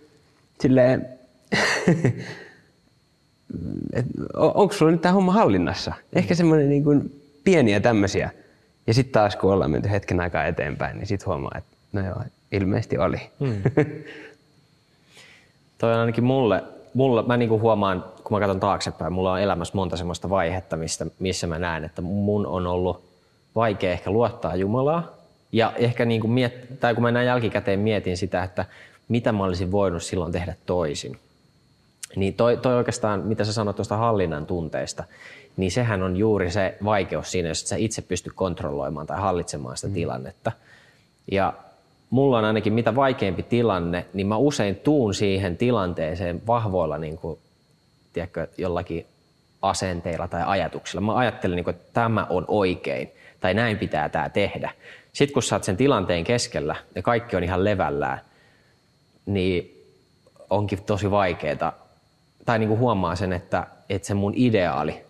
silleen, 0.60 1.08
et, 3.92 4.06
onko 4.36 4.74
sulla 4.74 4.92
nyt 4.92 5.02
tämä 5.02 5.12
homma 5.12 5.32
hallinnassa? 5.32 5.94
Ehkä 6.12 6.34
semmoinen 6.34 6.68
niinku 6.68 6.94
pieniä 7.44 7.80
tämmöisiä. 7.80 8.30
Ja 8.86 8.94
sitten 8.94 9.12
taas 9.12 9.36
kun 9.36 9.52
ollaan 9.52 9.70
menty 9.70 9.90
hetken 9.90 10.20
aikaa 10.20 10.44
eteenpäin, 10.44 10.98
niin 10.98 11.06
sitten 11.06 11.26
huomaa, 11.26 11.52
että 11.58 11.76
no 11.92 12.06
joo, 12.06 12.22
ilmeisesti 12.52 12.98
oli. 12.98 13.20
Hmm. 13.40 13.62
Toi 15.78 15.94
on 15.94 16.00
ainakin 16.00 16.24
mulle, 16.24 16.62
mulle 16.94 17.22
mä 17.22 17.36
niinku 17.36 17.60
huomaan, 17.60 18.04
kun 18.24 18.36
mä 18.36 18.40
katson 18.40 18.60
taaksepäin, 18.60 19.12
mulla 19.12 19.32
on 19.32 19.40
elämässä 19.40 19.74
monta 19.74 19.96
semmoista 19.96 20.30
vaihetta, 20.30 20.76
mistä, 20.76 21.06
missä 21.18 21.46
mä 21.46 21.58
näen, 21.58 21.84
että 21.84 22.02
mun 22.02 22.46
on 22.46 22.66
ollut 22.66 23.04
vaikea 23.54 23.92
ehkä 23.92 24.10
luottaa 24.10 24.56
Jumalaa. 24.56 25.23
Ja 25.54 25.72
ehkä 25.76 26.04
niin 26.04 26.20
kuin 26.20 26.30
miet, 26.30 26.80
tai 26.80 26.94
kun 26.94 27.02
mä 27.02 27.10
näin 27.10 27.26
jälkikäteen 27.26 27.80
mietin 27.80 28.16
sitä, 28.16 28.42
että 28.42 28.64
mitä 29.08 29.32
mä 29.32 29.44
olisin 29.44 29.72
voinut 29.72 30.02
silloin 30.02 30.32
tehdä 30.32 30.54
toisin. 30.66 31.18
Niin 32.16 32.34
toi, 32.34 32.56
toi 32.56 32.74
oikeastaan, 32.74 33.20
mitä 33.20 33.44
sä 33.44 33.52
sanoit 33.52 33.76
tuosta 33.76 33.96
hallinnan 33.96 34.46
tunteista, 34.46 35.04
niin 35.56 35.70
sehän 35.70 36.02
on 36.02 36.16
juuri 36.16 36.50
se 36.50 36.76
vaikeus 36.84 37.30
siinä, 37.30 37.48
jos 37.48 37.62
et 37.62 37.66
sä 37.66 37.76
itse 37.76 38.02
pysty 38.02 38.30
kontrolloimaan 38.34 39.06
tai 39.06 39.20
hallitsemaan 39.20 39.76
sitä 39.76 39.88
mm. 39.88 39.94
tilannetta. 39.94 40.52
Ja 41.32 41.52
mulla 42.10 42.38
on 42.38 42.44
ainakin 42.44 42.72
mitä 42.72 42.96
vaikeampi 42.96 43.42
tilanne, 43.42 44.06
niin 44.14 44.26
mä 44.26 44.36
usein 44.36 44.76
tuun 44.76 45.14
siihen 45.14 45.56
tilanteeseen 45.56 46.42
vahvoilla 46.46 46.98
niin 46.98 47.18
kuin, 47.18 47.38
tiedätkö, 48.12 48.46
jollakin 48.58 49.06
asenteilla 49.62 50.28
tai 50.28 50.42
ajatuksilla. 50.46 51.00
Mä 51.00 51.16
ajattelen, 51.16 51.56
niin 51.56 51.64
kuin, 51.64 51.74
että 51.74 51.90
tämä 51.92 52.26
on 52.30 52.44
oikein 52.48 53.10
tai 53.40 53.54
näin 53.54 53.78
pitää 53.78 54.08
tämä 54.08 54.28
tehdä. 54.28 54.70
Sitten 55.14 55.34
kun 55.34 55.42
sä 55.42 55.54
oot 55.54 55.64
sen 55.64 55.76
tilanteen 55.76 56.24
keskellä 56.24 56.76
ja 56.94 57.02
kaikki 57.02 57.36
on 57.36 57.44
ihan 57.44 57.64
levällään, 57.64 58.20
niin 59.26 59.84
onkin 60.50 60.82
tosi 60.82 61.10
vaikeaa. 61.10 61.74
Tai 62.44 62.58
niin 62.58 62.68
kuin 62.68 62.80
huomaa 62.80 63.16
sen, 63.16 63.32
että, 63.32 63.66
että 63.88 64.08
se 64.08 64.14
mun 64.14 64.32
ideaali, 64.36 65.04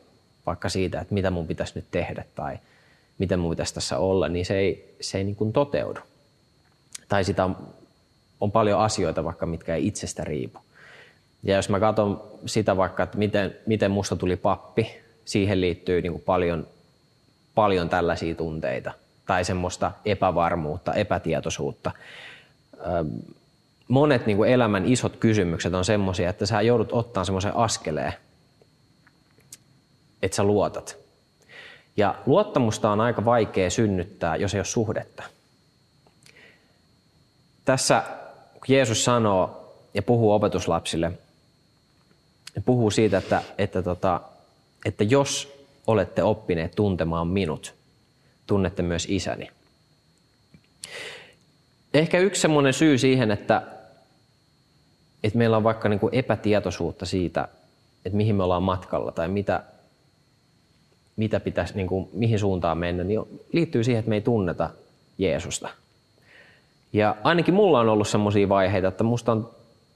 vaikka 0.46 0.68
siitä, 0.68 1.00
että 1.00 1.14
mitä 1.14 1.30
mun 1.30 1.46
pitäisi 1.46 1.72
nyt 1.74 1.84
tehdä 1.90 2.24
tai 2.34 2.58
miten 3.18 3.38
mun 3.38 3.50
pitäisi 3.50 3.74
tässä 3.74 3.98
olla, 3.98 4.28
niin 4.28 4.46
se 4.46 4.58
ei, 4.58 4.96
se 5.00 5.18
ei 5.18 5.24
niin 5.24 5.36
kuin 5.36 5.52
toteudu. 5.52 6.00
Tai 7.08 7.24
sitä 7.24 7.44
on, 7.44 7.56
on 8.40 8.52
paljon 8.52 8.80
asioita 8.80 9.24
vaikka, 9.24 9.46
mitkä 9.46 9.74
ei 9.74 9.86
itsestä 9.86 10.24
riipu. 10.24 10.58
Ja 11.42 11.56
jos 11.56 11.68
mä 11.68 11.80
katson 11.80 12.22
sitä 12.46 12.76
vaikka, 12.76 13.02
että 13.02 13.18
miten, 13.18 13.56
miten 13.66 13.90
musta 13.90 14.16
tuli 14.16 14.36
pappi, 14.36 15.00
siihen 15.24 15.60
liittyy 15.60 16.02
niin 16.02 16.12
kuin 16.12 16.22
paljon 16.22 16.66
paljon 17.54 17.88
tällaisia 17.88 18.34
tunteita 18.34 18.92
tai 19.26 19.44
semmoista 19.44 19.92
epävarmuutta, 20.04 20.94
epätietoisuutta. 20.94 21.90
Monet 23.88 24.26
niin 24.26 24.36
kuin 24.36 24.50
elämän 24.50 24.86
isot 24.86 25.16
kysymykset 25.16 25.74
on 25.74 25.84
semmoisia, 25.84 26.30
että 26.30 26.46
sä 26.46 26.62
joudut 26.62 26.92
ottaa 26.92 27.24
semmoisen 27.24 27.56
askeleen, 27.56 28.12
että 30.22 30.36
sä 30.36 30.42
luotat. 30.42 30.96
Ja 31.96 32.14
luottamusta 32.26 32.90
on 32.90 33.00
aika 33.00 33.24
vaikea 33.24 33.70
synnyttää, 33.70 34.36
jos 34.36 34.54
ei 34.54 34.58
ole 34.58 34.64
suhdetta. 34.64 35.22
Tässä 37.64 38.02
kun 38.52 38.74
Jeesus 38.74 39.04
sanoo 39.04 39.74
ja 39.94 40.02
puhuu 40.02 40.32
opetuslapsille, 40.32 41.12
puhuu 42.64 42.90
siitä, 42.90 43.18
että, 43.18 43.42
että, 43.58 43.82
tota, 43.82 44.20
että 44.84 45.04
jos 45.04 45.64
olette 45.86 46.22
oppineet 46.22 46.72
tuntemaan 46.74 47.28
minut, 47.28 47.74
tunnette 48.46 48.82
myös 48.82 49.06
isäni. 49.10 49.50
Ehkä 51.94 52.18
yksi 52.18 52.40
semmoinen 52.40 52.72
syy 52.72 52.98
siihen, 52.98 53.30
että, 53.30 53.62
että 55.24 55.38
meillä 55.38 55.56
on 55.56 55.64
vaikka 55.64 55.88
niin 55.88 56.00
kuin 56.00 56.14
epätietoisuutta 56.14 57.06
siitä, 57.06 57.48
että 58.04 58.16
mihin 58.16 58.36
me 58.36 58.42
ollaan 58.42 58.62
matkalla 58.62 59.12
tai 59.12 59.28
mitä, 59.28 59.62
mitä 61.16 61.40
pitäisi, 61.40 61.74
niin 61.74 61.86
kuin, 61.86 62.08
mihin 62.12 62.38
suuntaan 62.38 62.78
mennä, 62.78 63.04
niin 63.04 63.20
liittyy 63.52 63.84
siihen, 63.84 63.98
että 63.98 64.08
me 64.08 64.14
ei 64.14 64.20
tunneta 64.20 64.70
Jeesusta. 65.18 65.68
Ja 66.92 67.16
ainakin 67.22 67.54
mulla 67.54 67.80
on 67.80 67.88
ollut 67.88 68.08
semmoisia 68.08 68.48
vaiheita, 68.48 68.88
että 68.88 69.04
musta 69.04 69.32
on, 69.32 69.50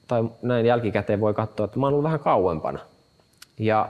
tai 0.09 0.25
näin 0.43 0.67
jälkikäteen 0.67 1.21
voi 1.21 1.35
katsoa, 1.35 1.65
että 1.65 1.79
mä 1.79 1.87
oon 1.87 1.93
ollut 1.93 2.05
vähän 2.05 2.21
kauempana. 2.21 2.79
Ja 3.59 3.89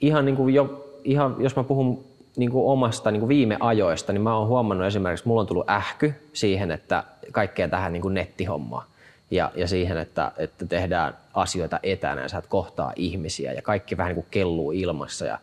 ihan 0.00 0.24
niin 0.24 0.36
kuin 0.36 0.54
jo 0.54 0.88
ihan, 1.04 1.36
jos 1.38 1.56
mä 1.56 1.64
puhun 1.64 2.04
niin 2.38 2.50
kuin 2.50 2.72
omasta 2.72 3.10
niin 3.10 3.20
kuin 3.20 3.28
viime 3.28 3.56
ajoista, 3.60 4.12
niin 4.12 4.22
mä 4.22 4.36
oon 4.36 4.48
huomannut 4.48 4.86
esimerkiksi, 4.86 5.28
mulla 5.28 5.40
on 5.40 5.46
tullut 5.46 5.70
ähky 5.70 6.14
siihen, 6.32 6.70
että 6.70 7.04
kaikkea 7.32 7.68
tähän 7.68 7.92
niin 7.92 8.02
kuin 8.02 8.14
nettihommaan 8.14 8.86
ja, 9.30 9.50
ja 9.54 9.68
siihen, 9.68 9.98
että, 9.98 10.32
että 10.36 10.66
tehdään 10.66 11.16
asioita 11.34 11.80
etänä 11.82 12.22
ja 12.22 12.28
sä 12.28 12.38
et 12.38 12.46
kohtaa 12.46 12.92
ihmisiä 12.96 13.52
ja 13.52 13.62
kaikki 13.62 13.96
vähän 13.96 14.08
niin 14.10 14.22
kuin 14.22 14.26
kelluu 14.30 14.72
ilmassa 14.72 15.26
ja 15.26 15.38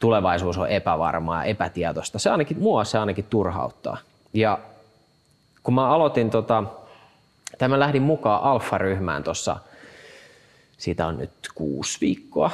tulevaisuus 0.00 0.58
on 0.58 0.68
epävarmaa 0.68 1.44
ja 1.44 1.44
epätietoista. 1.44 2.18
Se 2.18 2.30
ainakin, 2.30 2.58
mua 2.58 2.84
se 2.84 2.98
ainakin 2.98 3.26
turhauttaa. 3.30 3.96
Ja 4.32 4.58
kun 5.62 5.74
mä 5.74 5.88
aloitin, 5.88 6.30
tota, 6.30 6.64
tai 7.58 7.68
mä 7.68 7.80
lähdin 7.80 8.02
mukaan 8.02 8.42
alfa-ryhmään 8.42 9.24
tuossa, 9.24 9.56
siitä 10.78 11.06
on 11.06 11.18
nyt 11.18 11.30
kuusi 11.54 12.00
viikkoa, 12.00 12.50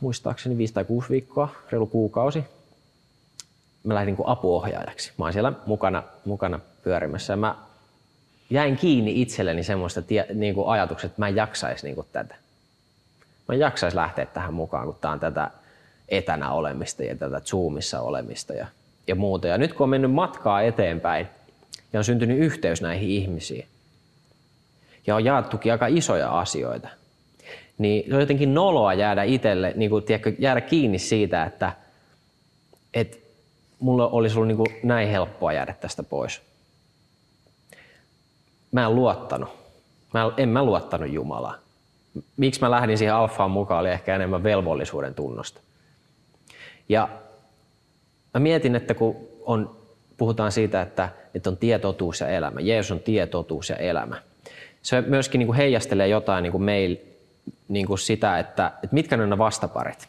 muistaakseni 0.00 0.58
viisi 0.58 0.74
tai 0.74 0.84
kuusi 0.84 1.10
viikkoa, 1.10 1.48
reilu 1.70 1.86
kuukausi. 1.86 2.44
Mä 3.84 3.94
lähdin 3.94 4.16
kuin 4.16 4.28
apuohjaajaksi. 4.28 5.12
Mä 5.18 5.24
oon 5.24 5.32
siellä 5.32 5.52
mukana, 5.66 6.02
mukana 6.24 6.60
pyörimässä 6.82 7.32
ja 7.32 7.36
mä 7.36 7.54
jäin 8.50 8.76
kiinni 8.76 9.22
itselleni 9.22 9.62
semmoista 9.62 10.02
niin 10.34 10.54
kuin 10.54 10.68
ajatukset, 10.68 11.10
että 11.10 11.22
mä 11.22 11.28
en 11.28 11.36
jaksaisi 11.36 11.86
niin 11.86 11.94
kuin 11.94 12.06
tätä. 12.12 12.34
Mä 13.48 13.54
en 13.54 13.60
jaksaisi 13.60 13.96
lähteä 13.96 14.26
tähän 14.26 14.54
mukaan, 14.54 14.86
kun 14.86 14.96
tää 15.00 15.10
on 15.10 15.20
tätä 15.20 15.50
etänä 16.08 16.52
olemista 16.52 17.02
ja 17.02 17.16
tätä 17.16 17.40
Zoomissa 17.40 18.00
olemista 18.00 18.52
ja, 18.52 18.66
ja 19.06 19.14
muuta. 19.14 19.46
Ja 19.46 19.58
nyt 19.58 19.72
kun 19.72 19.84
on 19.84 19.90
mennyt 19.90 20.12
matkaa 20.12 20.62
eteenpäin 20.62 21.26
ja 21.92 22.00
on 22.00 22.04
syntynyt 22.04 22.38
yhteys 22.38 22.82
näihin 22.82 23.08
ihmisiin 23.10 23.66
ja 25.06 25.14
on 25.14 25.24
jaettukin 25.24 25.72
aika 25.72 25.86
isoja 25.86 26.38
asioita– 26.38 26.88
niin 27.78 28.04
se 28.08 28.14
on 28.14 28.20
jotenkin 28.20 28.54
noloa 28.54 28.94
jäädä 28.94 29.22
itselle, 29.22 29.72
niin 29.76 29.90
kuin, 29.90 30.04
tiedätkö, 30.04 30.32
jäädä 30.38 30.60
kiinni 30.60 30.98
siitä, 30.98 31.44
että, 31.44 31.72
että 32.94 33.16
mulla 33.82 34.06
olisi 34.08 34.36
ollut 34.36 34.48
niin 34.48 34.56
kuin 34.56 34.80
näin 34.82 35.08
helppoa 35.08 35.52
jäädä 35.52 35.74
tästä 35.80 36.02
pois. 36.02 36.40
Mä 38.72 38.84
en 38.84 38.94
luottanut. 38.94 39.48
Mä 40.14 40.32
en 40.36 40.48
mä 40.48 40.64
luottanut 40.64 41.12
Jumalaa. 41.12 41.54
Miksi 42.36 42.60
mä 42.60 42.70
lähdin 42.70 42.98
siihen 42.98 43.14
alfaan 43.14 43.50
mukaan, 43.50 43.80
oli 43.80 43.90
ehkä 43.90 44.14
enemmän 44.14 44.42
velvollisuuden 44.42 45.14
tunnosta. 45.14 45.60
Ja 46.88 47.08
mä 48.34 48.40
mietin, 48.40 48.76
että 48.76 48.94
kun 48.94 49.16
on, 49.44 49.76
puhutaan 50.16 50.52
siitä, 50.52 50.82
että, 50.82 51.08
että 51.34 51.50
on 51.50 51.56
tietotuus 51.56 52.20
ja 52.20 52.28
elämä, 52.28 52.60
Jeesus 52.60 52.92
on 52.92 53.00
tietotuus 53.00 53.70
ja 53.70 53.76
elämä. 53.76 54.22
Se 54.82 55.00
myöskin 55.00 55.38
niin 55.38 55.46
kuin 55.46 55.56
heijastelee 55.56 56.08
jotain 56.08 56.42
niin 56.42 56.52
kuin 56.52 56.62
meillä 56.62 56.96
niin 57.68 57.86
kuin 57.86 57.98
sitä, 57.98 58.38
että, 58.38 58.72
että 58.82 58.94
mitkä 58.94 59.16
ne 59.16 59.22
on 59.22 59.30
ne 59.30 59.38
vastaparit. 59.38 60.08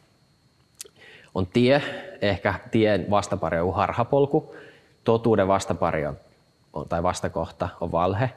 On 1.36 1.48
tie, 1.48 1.84
ehkä 2.24 2.54
tien 2.72 3.06
vastapari 3.10 3.60
on 3.60 3.76
harhapolku, 3.76 4.56
totuuden 5.04 5.48
vastapari 5.48 6.06
on, 6.06 6.18
tai 6.90 7.04
vastakohta 7.04 7.70
on 7.82 7.92
valhe, 7.92 8.30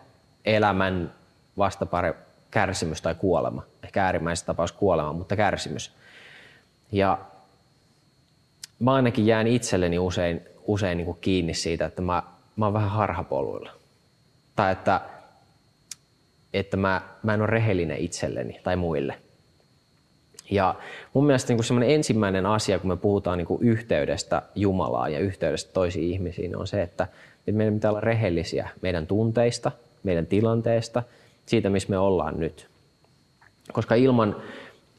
elämän 0.44 1.14
vastapari 1.58 2.12
kärsimys 2.50 3.02
tai 3.02 3.14
kuolema. 3.14 3.62
Ehkä 3.82 4.04
äärimmäisessä 4.04 4.46
tapauksessa 4.46 4.78
kuolema, 4.78 5.12
mutta 5.12 5.36
kärsimys. 5.36 5.96
Ja 6.92 7.18
mä 8.78 8.94
ainakin 8.94 9.26
jään 9.26 9.46
itselleni 9.46 9.98
usein, 9.98 10.40
usein 10.66 10.96
niin 10.96 11.06
kuin 11.06 11.18
kiinni 11.20 11.54
siitä, 11.54 11.84
että 11.84 12.02
mä, 12.02 12.22
mä 12.56 12.66
oon 12.66 12.74
vähän 12.74 12.90
harhapoluilla. 12.90 13.70
Tai 14.56 14.72
että, 14.72 15.00
että 16.52 16.76
mä, 16.76 17.00
mä 17.22 17.34
en 17.34 17.40
ole 17.40 17.46
rehellinen 17.46 17.98
itselleni 17.98 18.60
tai 18.64 18.76
muille. 18.76 19.18
Ja 20.50 20.74
mun 21.12 21.26
mielestä 21.26 21.52
niin 21.52 21.64
semmoinen 21.64 21.94
ensimmäinen 21.94 22.46
asia, 22.46 22.78
kun 22.78 22.90
me 22.90 22.96
puhutaan 22.96 23.38
niin 23.38 23.48
yhteydestä 23.60 24.42
Jumalaan 24.54 25.12
ja 25.12 25.18
yhteydestä 25.18 25.72
toisiin 25.72 26.12
ihmisiin, 26.12 26.56
on 26.56 26.66
se, 26.66 26.82
että 26.82 27.06
meidän 27.52 27.74
pitää 27.74 27.90
olla 27.90 28.00
rehellisiä 28.00 28.68
meidän 28.82 29.06
tunteista, 29.06 29.72
meidän 30.02 30.26
tilanteesta, 30.26 31.02
siitä, 31.46 31.70
missä 31.70 31.90
me 31.90 31.98
ollaan 31.98 32.40
nyt. 32.40 32.68
Koska 33.72 33.94
ilman, 33.94 34.36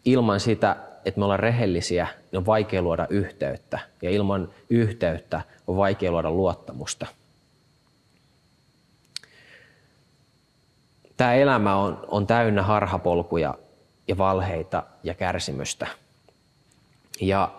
ilman 0.06 0.40
sitä, 0.40 0.76
että 1.06 1.20
me 1.20 1.26
ollaan 1.26 1.40
rehellisiä, 1.40 2.08
niin 2.32 2.38
on 2.38 2.46
vaikea 2.46 2.82
luoda 2.82 3.08
yhteyttä. 3.10 3.80
Ja 4.02 4.10
ilman 4.10 4.50
yhteyttä 4.70 5.42
on 5.68 5.78
vaikea 5.78 6.12
luoda 6.12 6.32
luottamusta. 6.32 7.06
Tämä 11.18 11.34
elämä 11.34 11.76
on, 11.76 12.06
on 12.08 12.28
täynnä 12.28 12.64
harhapolkuja 12.64 13.54
ja 14.08 14.18
valheita 14.18 14.84
ja 15.04 15.14
kärsimystä. 15.14 15.88
Ja 17.22 17.52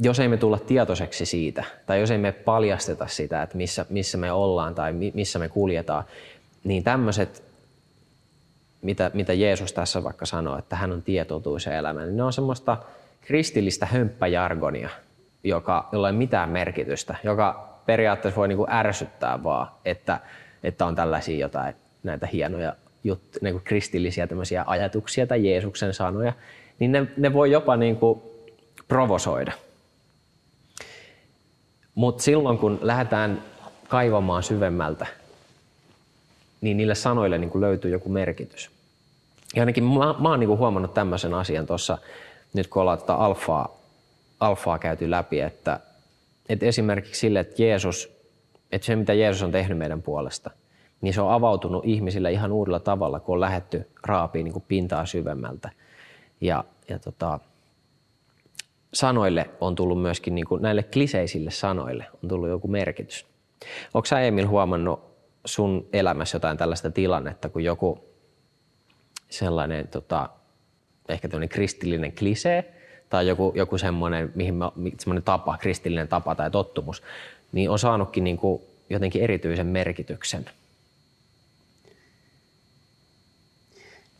jos 0.00 0.20
ei 0.20 0.28
me 0.28 0.36
tulla 0.36 0.58
tietoiseksi 0.58 1.26
siitä, 1.26 1.64
tai 1.86 2.00
jos 2.00 2.10
ei 2.10 2.18
me 2.18 2.32
paljasteta 2.32 3.06
sitä, 3.06 3.42
että 3.42 3.56
missä, 3.56 3.86
missä 3.88 4.18
me 4.18 4.32
ollaan 4.32 4.74
tai 4.74 4.92
missä 5.14 5.38
me 5.38 5.48
kuljetaan, 5.48 6.04
niin 6.64 6.84
tämmöiset, 6.84 7.42
mitä, 8.82 9.10
mitä 9.14 9.32
Jeesus 9.32 9.72
tässä 9.72 10.04
vaikka 10.04 10.26
sanoo, 10.26 10.58
että 10.58 10.76
hän 10.76 10.92
on 10.92 11.02
tietotuus 11.02 11.66
elämä, 11.66 12.04
niin 12.04 12.16
ne 12.16 12.22
on 12.22 12.32
semmoista 12.32 12.76
kristillistä 13.20 13.86
hömppäjargonia, 13.86 14.88
joka, 15.44 15.88
jolla 15.92 16.08
ei 16.08 16.14
mitään 16.14 16.50
merkitystä, 16.50 17.14
joka 17.24 17.74
periaatteessa 17.86 18.38
voi 18.38 18.48
niin 18.48 18.58
kuin 18.58 18.70
ärsyttää 18.70 19.42
vaan, 19.42 19.66
että, 19.84 20.20
että 20.62 20.86
on 20.86 20.94
tällaisia 20.94 21.38
jotain 21.38 21.74
näitä 22.02 22.26
hienoja 22.26 22.74
juttu, 23.04 23.38
niin 23.42 23.54
kuin 23.54 23.64
kristillisiä 23.64 24.26
tämmöisiä 24.26 24.64
ajatuksia 24.66 25.26
tai 25.26 25.48
Jeesuksen 25.48 25.94
sanoja, 25.94 26.32
niin 26.78 26.92
ne, 26.92 27.06
ne 27.16 27.32
voi 27.32 27.50
jopa 27.50 27.76
niin 27.76 27.96
kuin 27.96 28.22
provosoida. 28.88 29.52
Mutta 31.94 32.22
silloin 32.22 32.58
kun 32.58 32.78
lähdetään 32.82 33.42
kaivamaan 33.88 34.42
syvemmältä, 34.42 35.06
niin 36.60 36.76
niille 36.76 36.94
sanoille 36.94 37.38
niin 37.38 37.50
kuin 37.50 37.62
löytyy 37.62 37.90
joku 37.90 38.08
merkitys. 38.08 38.70
Ja 39.54 39.62
ainakin 39.62 39.84
mä, 39.84 40.14
mä 40.18 40.28
oon 40.28 40.40
niin 40.40 40.48
kuin 40.48 40.58
huomannut 40.58 40.94
tämmöisen 40.94 41.34
asian 41.34 41.66
tuossa, 41.66 41.98
nyt 42.54 42.66
kun 42.66 42.82
ollaan 42.82 42.98
tätä 42.98 43.14
alfaa, 43.14 43.80
alfaa 44.40 44.78
käyty 44.78 45.10
läpi, 45.10 45.40
että, 45.40 45.80
että 46.48 46.66
esimerkiksi 46.66 47.20
sille, 47.20 47.40
että 47.40 47.62
Jeesus, 47.62 48.10
että 48.72 48.86
se 48.86 48.96
mitä 48.96 49.14
Jeesus 49.14 49.42
on 49.42 49.52
tehnyt 49.52 49.78
meidän 49.78 50.02
puolesta– 50.02 50.50
niin 51.04 51.14
se 51.14 51.20
on 51.20 51.32
avautunut 51.32 51.84
ihmisille 51.84 52.32
ihan 52.32 52.52
uudella 52.52 52.80
tavalla, 52.80 53.20
kun 53.20 53.34
on 53.34 53.40
lähetty 53.40 53.88
raapiin 54.06 54.44
niin 54.44 54.52
kuin 54.52 54.64
pintaa 54.68 55.06
syvemmältä. 55.06 55.70
Ja, 56.40 56.64
ja 56.88 56.98
tota, 56.98 57.40
sanoille 58.94 59.50
on 59.60 59.74
tullut 59.74 60.02
myöskin, 60.02 60.34
niin 60.34 60.46
kuin 60.46 60.62
näille 60.62 60.82
kliseisille 60.82 61.50
sanoille 61.50 62.06
on 62.22 62.28
tullut 62.28 62.48
joku 62.48 62.68
merkitys. 62.68 63.26
Onko 63.94 64.06
sä 64.06 64.20
Emil 64.20 64.48
huomannut 64.48 65.00
sun 65.44 65.86
elämässä 65.92 66.36
jotain 66.36 66.56
tällaista 66.56 66.90
tilannetta, 66.90 67.48
kun 67.48 67.64
joku 67.64 68.04
sellainen 69.28 69.88
tota, 69.88 70.28
ehkä 71.08 71.28
kristillinen 71.48 72.12
klisee 72.12 72.74
tai 73.10 73.28
joku, 73.28 73.52
joku 73.54 73.78
semmoinen, 73.78 74.32
mihin 74.34 74.54
mä, 74.54 74.72
semmoinen 74.98 75.22
tapa, 75.22 75.58
kristillinen 75.58 76.08
tapa 76.08 76.34
tai 76.34 76.50
tottumus, 76.50 77.02
niin 77.52 77.70
on 77.70 77.78
saanutkin 77.78 78.24
niin 78.24 78.36
kuin 78.36 78.62
jotenkin 78.90 79.22
erityisen 79.22 79.66
merkityksen– 79.66 80.44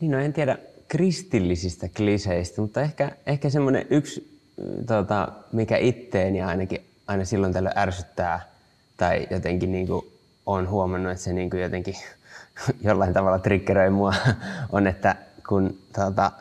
Niin 0.05 0.11
no 0.11 0.19
en 0.19 0.33
tiedä 0.33 0.57
kristillisistä 0.87 1.89
kliseistä, 1.97 2.61
mutta 2.61 2.81
ehkä, 2.81 3.11
ehkä 3.25 3.49
semmoinen 3.49 3.85
yksi, 3.89 4.39
tota, 4.87 5.31
mikä 5.51 5.77
itteeni 5.77 6.41
ainakin 6.41 6.81
aina 7.07 7.25
silloin 7.25 7.53
tällöin 7.53 7.77
ärsyttää 7.77 8.49
tai 8.97 9.27
jotenkin 9.31 9.71
niin 9.71 9.87
kuin 9.87 10.05
on 10.45 10.69
huomannut, 10.69 11.11
että 11.11 11.23
se 11.23 11.33
niin 11.33 11.49
kuin 11.49 11.61
jotenkin 11.61 11.95
jollain 12.83 13.13
tavalla 13.13 13.39
triggeröi 13.39 13.89
mua, 13.89 14.13
on, 14.71 14.87
että 14.87 15.15
kun 15.49 15.77
tota, 15.95 16.31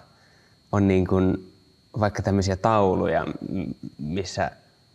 on 0.72 0.88
niin 0.88 1.07
kuin 1.07 1.53
vaikka 2.00 2.22
tämmöisiä 2.22 2.57
tauluja, 2.57 3.27
missä 3.98 4.50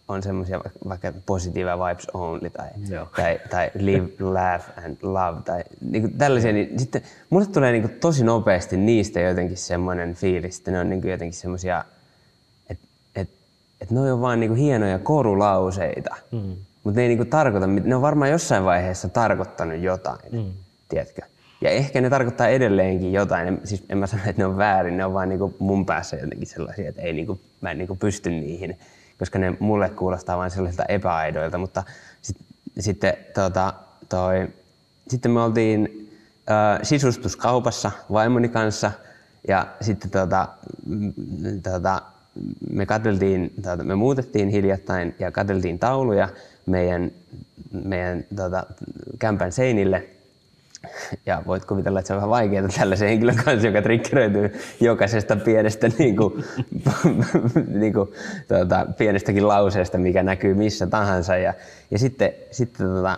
on 0.10 0.24
semmoisia 0.24 0.62
vaikka 0.90 1.14
positive 1.26 1.72
vibes 1.72 2.08
only 2.14 2.50
tai, 2.50 2.70
tai, 3.16 3.40
tai 3.50 3.72
live, 3.80 4.10
laugh 4.20 4.66
and 4.86 4.98
love 5.02 5.42
tai 5.46 5.64
niin 5.82 6.02
kuin 6.02 6.18
tällaisia, 6.18 6.54
niin 6.54 6.80
sitten 6.80 7.02
mulle 7.30 7.46
tulee 7.46 7.72
niin 7.72 7.82
kuin 7.82 8.00
tosi 8.00 8.24
nopeasti 8.24 8.78
niistä 8.78 9.20
jotenkin 9.20 9.58
semmoinen 9.58 10.14
fiilis, 10.16 10.58
että 10.58 10.72
ne 10.72 10.80
on 10.80 10.90
niin 10.90 11.02
kuin 11.02 11.12
jotenkin 11.12 11.40
semmoisia, 11.40 11.84
että 12.70 12.88
et, 13.16 13.30
et 13.82 13.92
ne 13.92 14.14
on 14.14 14.22
vaan 14.22 14.40
niin 14.40 14.50
kuin 14.50 14.60
hienoja 14.60 15.00
korulauseita, 15.00 16.16
mm. 16.32 16.56
mutta 16.84 17.00
ne 17.00 17.02
ei 17.02 17.08
niin 17.08 17.18
kuin 17.18 17.30
tarkoita, 17.30 17.68
ne 17.68 17.96
on 17.96 18.02
varmaan 18.02 18.32
jossain 18.32 18.64
vaiheessa 18.66 19.10
tarkoittanut 19.10 19.80
jotain, 19.80 20.32
mm. 20.32 20.52
tiedätkö? 20.90 21.22
Ja 21.62 21.70
ehkä 21.70 22.02
ne 22.02 22.10
tarkoittaa 22.10 22.48
edelleenkin 22.48 23.14
jotain. 23.14 23.62
Siis 23.64 23.84
en 23.90 23.98
mä 23.98 24.08
sano, 24.08 24.22
että 24.26 24.42
ne 24.42 24.46
on 24.46 24.58
väärin, 24.58 24.98
ne 24.98 25.06
on 25.06 25.14
vaan 25.14 25.30
niin 25.30 25.56
mun 25.60 25.86
päässä 25.86 26.16
jotenkin 26.16 26.48
sellaisia, 26.48 26.90
että 26.90 27.02
ei 27.02 27.14
niin 27.14 27.28
kuin, 27.28 27.40
mä 27.62 27.72
en 27.72 27.78
niin 27.78 27.98
pysty 27.98 28.30
niihin 28.30 28.78
koska 29.20 29.40
ne 29.40 29.54
mulle 29.60 29.90
kuulostaa 29.90 30.38
vain 30.38 30.52
sellaisilta 30.52 30.86
epäaidoilta, 30.86 31.58
mutta 31.58 31.84
sit, 32.22 32.38
sitten 32.80 33.14
tota, 33.34 33.74
toi, 34.10 34.48
sitten 35.08 35.32
me 35.32 35.42
oltiin 35.42 36.10
ö, 36.50 36.86
sisustuskaupassa 36.86 37.92
vaimoni 38.12 38.50
kanssa. 38.50 38.92
Ja 39.48 39.68
sitten 39.82 40.12
tota, 40.12 40.48
tota, 41.64 42.02
me 42.72 42.86
katseltiin, 42.86 43.54
tota, 43.56 43.84
me 43.84 43.96
muutettiin 43.96 44.50
hiljattain 44.50 45.16
ja 45.20 45.32
katseltiin 45.32 45.80
tauluja 45.80 46.30
meidän, 46.66 47.12
meidän 47.86 48.24
tota, 48.36 48.66
kämpän 49.20 49.52
seinille– 49.52 50.08
ja 51.26 51.42
voit 51.48 51.66
kuvitella, 51.66 52.00
että 52.00 52.08
se 52.08 52.14
on 52.14 52.18
vähän 52.18 52.30
vaikeaa 52.30 52.68
tällaisen 52.68 53.08
henkilön 53.10 53.36
kanssa, 53.36 53.68
joka 53.68 53.82
triggeröityy 53.82 54.60
jokaisesta 54.80 55.36
pienestä, 55.36 55.90
niin 55.98 56.18
kuin, 56.18 56.44
niin 57.68 57.94
kuin, 57.94 58.10
tuota, 58.48 58.86
pienestäkin 58.98 59.48
lauseesta, 59.48 59.98
mikä 59.98 60.24
näkyy 60.24 60.54
missä 60.54 60.88
tahansa. 60.88 61.38
Ja, 61.38 61.54
ja 61.92 62.00
sitten, 62.00 62.32
sitten 62.52 62.88
tuota, 62.88 63.18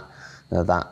tuota, 0.50 0.86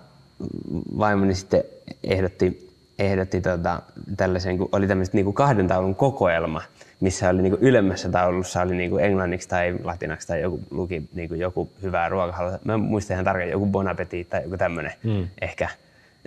vaimoni 0.97 1.35
sitten 1.35 1.63
ehdotti, 2.03 2.69
ehdotti 2.99 3.41
tuota, 3.41 3.81
tällaisen, 4.17 4.57
kun 4.57 4.69
oli 4.71 4.87
tämmöistä 4.87 5.17
niin 5.17 5.25
kuin 5.25 5.33
kahden 5.33 5.67
taulun 5.67 5.95
kokoelma, 5.95 6.61
missä 6.99 7.29
oli 7.29 7.41
niin 7.41 7.51
kuin 7.51 7.63
ylemmässä 7.63 8.09
taulussa 8.09 8.61
oli 8.61 8.75
niin 8.75 8.89
kuin 8.89 9.03
englanniksi 9.03 9.49
tai 9.49 9.75
latinaksi 9.83 10.27
tai 10.27 10.41
joku, 10.41 10.59
luki 10.71 11.09
niin 11.13 11.29
kuin 11.29 11.39
joku 11.39 11.69
hyvää 11.81 12.09
ruokahalua. 12.09 12.59
Mä 12.63 12.77
muistan 12.77 13.15
ihan 13.15 13.25
tarkkaan, 13.25 13.51
joku 13.51 13.65
Bon 13.65 13.87
Appetit 13.87 14.29
tai 14.29 14.43
joku 14.43 14.57
tämmöinen 14.57 14.93
mm. 15.03 15.27
ehkä 15.41 15.69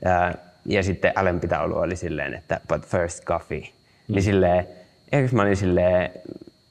ja, 0.05 0.35
ja 0.67 0.83
sitten 0.83 1.13
alempi 1.15 1.49
taulu 1.49 1.77
oli 1.77 1.97
silleen, 1.97 2.35
että 2.35 2.61
but 2.69 2.87
first 2.87 3.25
coffee. 3.25 3.59
Niin 3.59 3.73
mm. 4.09 4.15
Niin 4.15 4.23
silleen, 4.23 4.67
ehkä 5.13 5.37
mä 5.37 5.43
olin 5.43 5.57
silleen, 5.57 6.11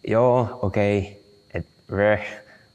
joo, 0.07 0.59
okei, 0.61 0.99
okay, 0.99 1.11
että 1.53 1.71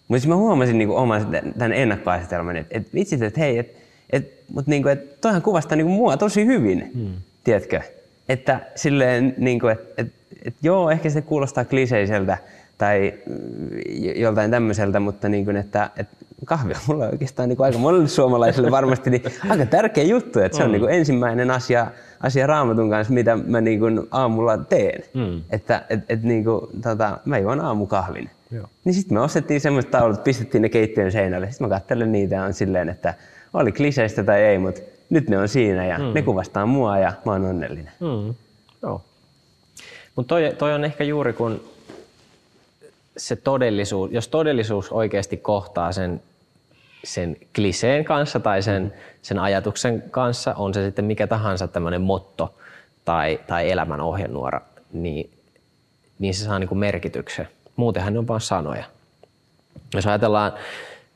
Mutta 0.09 0.21
sitten 0.21 0.29
mä 0.29 0.37
huomasin 0.37 0.79
niinku 0.79 0.97
oman 0.97 1.27
tämän 1.59 1.73
ennakkoasetelman, 1.73 2.57
että 2.57 2.79
et 2.79 2.95
vitsit, 2.95 3.23
että 3.23 3.41
hei, 3.41 3.59
et, 3.59 3.77
et, 4.11 4.33
mutta 4.53 4.71
niinku, 4.71 4.89
et 4.89 5.21
toihan 5.21 5.43
kuvastaa 5.43 5.77
niinku 5.77 5.93
mua 5.93 6.17
tosi 6.17 6.47
hyvin, 6.47 6.91
mm. 6.95 7.13
tiedätkö? 7.45 7.81
Että 8.29 8.61
silleen, 8.75 9.35
niinku, 9.39 9.67
että 9.67 10.03
et, 10.03 10.13
et, 10.45 10.55
joo, 10.63 10.91
ehkä 10.91 11.11
se 11.11 11.23
kuulostaa 11.23 11.65
kliseiseltä 11.65 12.39
tai 12.79 13.15
joltain 14.17 14.51
tämmöiseltä, 14.51 15.01
mutta 15.01 15.29
niinku, 15.29 15.51
että 15.51 15.91
et, 15.97 16.09
kahvi 16.45 16.73
on 16.73 16.81
mulle 16.87 17.09
oikeastaan 17.09 17.49
niin 17.49 17.57
kuin 17.57 17.65
aika 17.65 17.79
monelle 17.79 18.09
suomalaiselle 18.09 18.71
varmasti 18.71 19.11
niin 19.11 19.23
aika 19.49 19.67
tärkeä 19.67 20.05
juttu, 20.05 20.41
että 20.41 20.57
se 20.57 20.63
on 20.63 20.69
mm. 20.69 20.73
niin 20.73 20.81
kuin 20.81 20.95
ensimmäinen 20.95 21.51
asia, 21.51 21.87
asia 22.21 22.47
raamatun 22.47 22.91
kanssa, 22.91 23.13
mitä 23.13 23.37
mä 23.37 23.61
niin 23.61 23.79
kuin 23.79 24.01
aamulla 24.11 24.59
teen. 24.59 25.03
Mm. 25.15 25.43
Että 25.51 25.85
et, 25.91 26.01
et 26.09 26.23
niin 26.23 26.45
kuin, 26.45 26.67
tota, 26.83 27.19
mä 27.25 27.39
juon 27.39 27.61
aamukahvin. 27.61 28.31
Joo. 28.51 28.67
Niin 28.85 28.95
sitten 28.95 29.19
me 29.19 29.21
ostettiin 29.21 29.61
semmoiset 29.61 29.91
taulut, 29.91 30.25
pistettiin 30.25 30.63
ne 30.63 30.69
keittiön 30.69 31.13
seinälle. 31.13 31.51
Sitten 31.51 31.69
mä 31.69 31.75
katselen 31.75 32.13
niitä 32.13 32.35
ja 32.35 32.43
on 32.43 32.55
silleen, 32.55 32.89
että 32.89 33.15
oli 33.55 33.73
kliseistä 33.73 34.25
tai 34.25 34.43
ei, 34.43 34.59
mutta 34.59 34.81
nyt 35.11 35.29
ne 35.29 35.39
on 35.39 35.49
siinä 35.49 35.87
ja 35.87 35.99
mm. 35.99 36.05
ne 36.15 36.23
kuvastaa 36.23 36.67
mua 36.67 36.99
ja 36.99 37.13
mä 37.25 37.33
oon 37.33 37.45
onnellinen. 37.45 37.93
Mm. 38.01 38.35
Joo. 38.83 39.03
Mutta 40.17 40.29
toi, 40.29 40.55
toi 40.59 40.75
on 40.75 40.85
ehkä 40.85 41.05
juuri 41.05 41.33
kun 41.33 41.61
se 43.17 43.37
todellisuus, 43.37 44.11
jos 44.13 44.29
todellisuus 44.29 44.93
oikeasti 44.93 45.37
kohtaa 45.37 45.93
sen, 45.93 46.23
sen 47.05 47.37
kliseen 47.55 48.05
kanssa 48.05 48.41
tai 48.41 48.63
sen, 48.63 48.95
sen 49.23 49.39
ajatuksen 49.39 50.03
kanssa, 50.11 50.55
on 50.55 50.75
se 50.75 50.85
sitten 50.85 51.05
mikä 51.05 51.27
tahansa 51.27 51.69
tämmöinen 51.69 52.01
motto 52.01 52.55
tai, 53.05 53.41
tai 53.47 53.71
elämän 53.71 54.01
ohjenuora, 54.01 54.61
niin, 54.93 55.31
niin 56.19 56.35
se 56.35 56.45
saa 56.45 56.59
niin 56.59 56.69
kuin 56.69 56.79
merkityksen. 56.79 57.49
Muutenhan 57.77 58.13
ne 58.13 58.19
on 58.19 58.29
vain 58.29 58.41
sanoja. 58.41 58.85
Jos 59.95 60.07
ajatellaan 60.07 60.53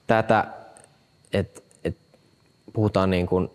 tätä, 0.07 0.47
että, 1.33 1.61
että 1.85 2.01
puhutaan 2.73 3.11
niin 3.11 3.27
kuin 3.27 3.51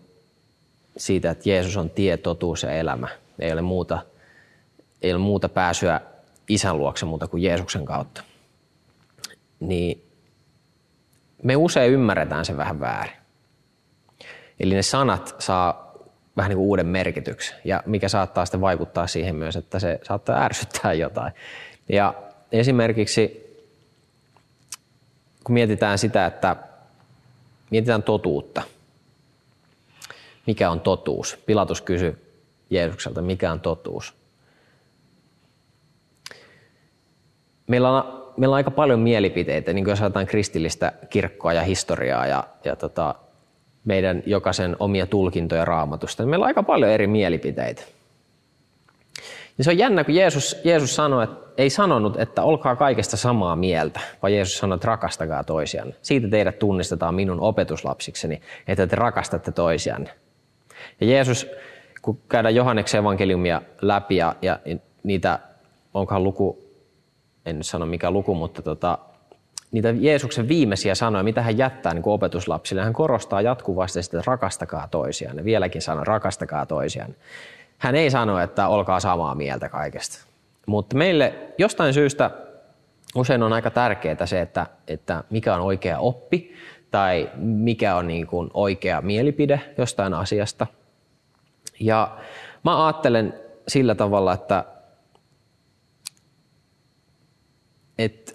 siitä, 0.97 1.31
että 1.31 1.49
Jeesus 1.49 1.77
on 1.77 1.89
tie, 1.89 2.17
totuus 2.17 2.63
ja 2.63 2.71
elämä. 2.71 3.07
Ei 3.39 3.53
ole 3.53 3.61
muuta, 3.61 3.99
ei 5.01 5.13
ole 5.13 5.21
muuta 5.21 5.49
pääsyä 5.49 6.01
isän 6.49 6.77
luokse 6.77 7.05
muuta 7.05 7.27
kuin 7.27 7.43
Jeesuksen 7.43 7.85
kautta. 7.85 8.23
Niin 9.67 10.11
me 11.43 11.55
usein 11.55 11.91
ymmärretään 11.93 12.45
se 12.45 12.57
vähän 12.57 12.79
väärin. 12.79 13.15
Eli 14.59 14.75
ne 14.75 14.81
sanat 14.81 15.35
saa 15.39 15.93
vähän 16.37 16.49
niin 16.49 16.57
kuin 16.57 16.67
uuden 16.67 16.87
merkityksen, 16.87 17.57
ja 17.63 17.83
mikä 17.85 18.09
saattaa 18.09 18.45
sitten 18.45 18.61
vaikuttaa 18.61 19.07
siihen 19.07 19.35
myös, 19.35 19.55
että 19.55 19.79
se 19.79 19.99
saattaa 20.03 20.43
ärsyttää 20.43 20.93
jotain. 20.93 21.33
Ja 21.89 22.13
esimerkiksi 22.51 23.45
kun 25.43 25.53
mietitään 25.53 25.97
sitä, 25.97 26.25
että 26.25 26.55
mietitään 27.71 28.03
totuutta– 28.03 28.61
mikä 30.47 30.71
on 30.71 30.81
totuus. 30.81 31.37
Pilatus 31.45 31.81
kysyi 31.81 32.17
Jeesukselta, 32.69 33.21
mikä 33.21 33.51
on 33.51 33.59
totuus. 33.59 34.13
Meillä 37.67 37.91
on, 37.91 38.24
meillä 38.37 38.53
on 38.53 38.57
aika 38.57 38.71
paljon 38.71 38.99
mielipiteitä, 38.99 39.73
niin 39.73 39.85
kuin 39.85 39.91
jos 39.91 40.01
ajatellaan 40.01 40.27
kristillistä 40.27 40.91
kirkkoa 41.09 41.53
ja 41.53 41.61
historiaa 41.61 42.27
ja, 42.27 42.43
ja 42.63 42.75
tota, 42.75 43.15
meidän 43.85 44.23
jokaisen 44.25 44.75
omia 44.79 45.05
tulkintoja 45.05 45.65
raamatusta, 45.65 46.23
niin 46.23 46.29
meillä 46.29 46.43
on 46.43 46.47
aika 46.47 46.63
paljon 46.63 46.91
eri 46.91 47.07
mielipiteitä. 47.07 47.83
Ja 49.57 49.63
se 49.63 49.69
on 49.69 49.77
jännä, 49.77 50.03
kun 50.03 50.15
Jeesus, 50.15 50.61
Jeesus 50.63 50.95
sanoi, 50.95 51.23
että, 51.23 51.45
ei 51.57 51.69
sanonut, 51.69 52.19
että 52.19 52.43
olkaa 52.43 52.75
kaikesta 52.75 53.17
samaa 53.17 53.55
mieltä, 53.55 53.99
vaan 54.21 54.33
Jeesus 54.33 54.57
sanoi, 54.57 54.75
että 54.75 54.87
rakastakaa 54.87 55.43
toisianne. 55.43 55.95
Siitä 56.01 56.27
teidät 56.27 56.59
tunnistetaan 56.59 57.15
minun 57.15 57.39
opetuslapsikseni, 57.39 58.41
että 58.67 58.87
te 58.87 58.95
rakastatte 58.95 59.51
toisianne. 59.51 60.09
Ja 61.01 61.07
Jeesus, 61.07 61.47
kun 62.01 62.19
käydään 62.29 62.55
Johanneksen 62.55 62.99
evankeliumia 62.99 63.61
läpi 63.81 64.15
ja, 64.15 64.35
ja 64.41 64.59
niitä, 65.03 65.39
onkohan 65.93 66.23
luku, 66.23 66.64
en 67.45 67.57
nyt 67.57 67.65
sano 67.65 67.85
mikä 67.85 68.11
luku, 68.11 68.35
mutta 68.35 68.61
tota, 68.61 68.97
niitä 69.71 69.93
Jeesuksen 69.99 70.47
viimeisiä 70.47 70.95
sanoja, 70.95 71.23
mitä 71.23 71.41
hän 71.41 71.57
jättää 71.57 71.93
niin 71.93 72.03
opetuslapsille. 72.05 72.81
Hän 72.81 72.93
korostaa 72.93 73.41
jatkuvasti 73.41 74.03
sitä, 74.03 74.19
että 74.19 74.31
rakastakaa 74.31 74.87
toisiaan. 74.91 75.45
Vieläkin 75.45 75.81
sanoo, 75.81 76.03
rakastakaa 76.03 76.65
toisiaan. 76.65 77.15
Hän 77.77 77.95
ei 77.95 78.09
sano, 78.09 78.39
että 78.39 78.67
olkaa 78.67 78.99
samaa 78.99 79.35
mieltä 79.35 79.69
kaikesta. 79.69 80.25
Mutta 80.65 80.97
meille 80.97 81.33
jostain 81.57 81.93
syystä 81.93 82.31
usein 83.15 83.43
on 83.43 83.53
aika 83.53 83.69
tärkeää 83.71 84.25
se, 84.25 84.41
että, 84.41 84.67
että 84.87 85.23
mikä 85.29 85.55
on 85.55 85.61
oikea 85.61 85.99
oppi 85.99 86.53
tai 86.91 87.29
mikä 87.37 87.95
on 87.95 88.07
niin 88.07 88.27
kuin 88.27 88.49
oikea 88.53 89.01
mielipide 89.01 89.61
jostain 89.77 90.13
asiasta– 90.13 90.67
ja 91.79 92.17
mä 92.63 92.85
ajattelen 92.85 93.33
sillä 93.67 93.95
tavalla, 93.95 94.33
että, 94.33 94.63
että 97.97 98.31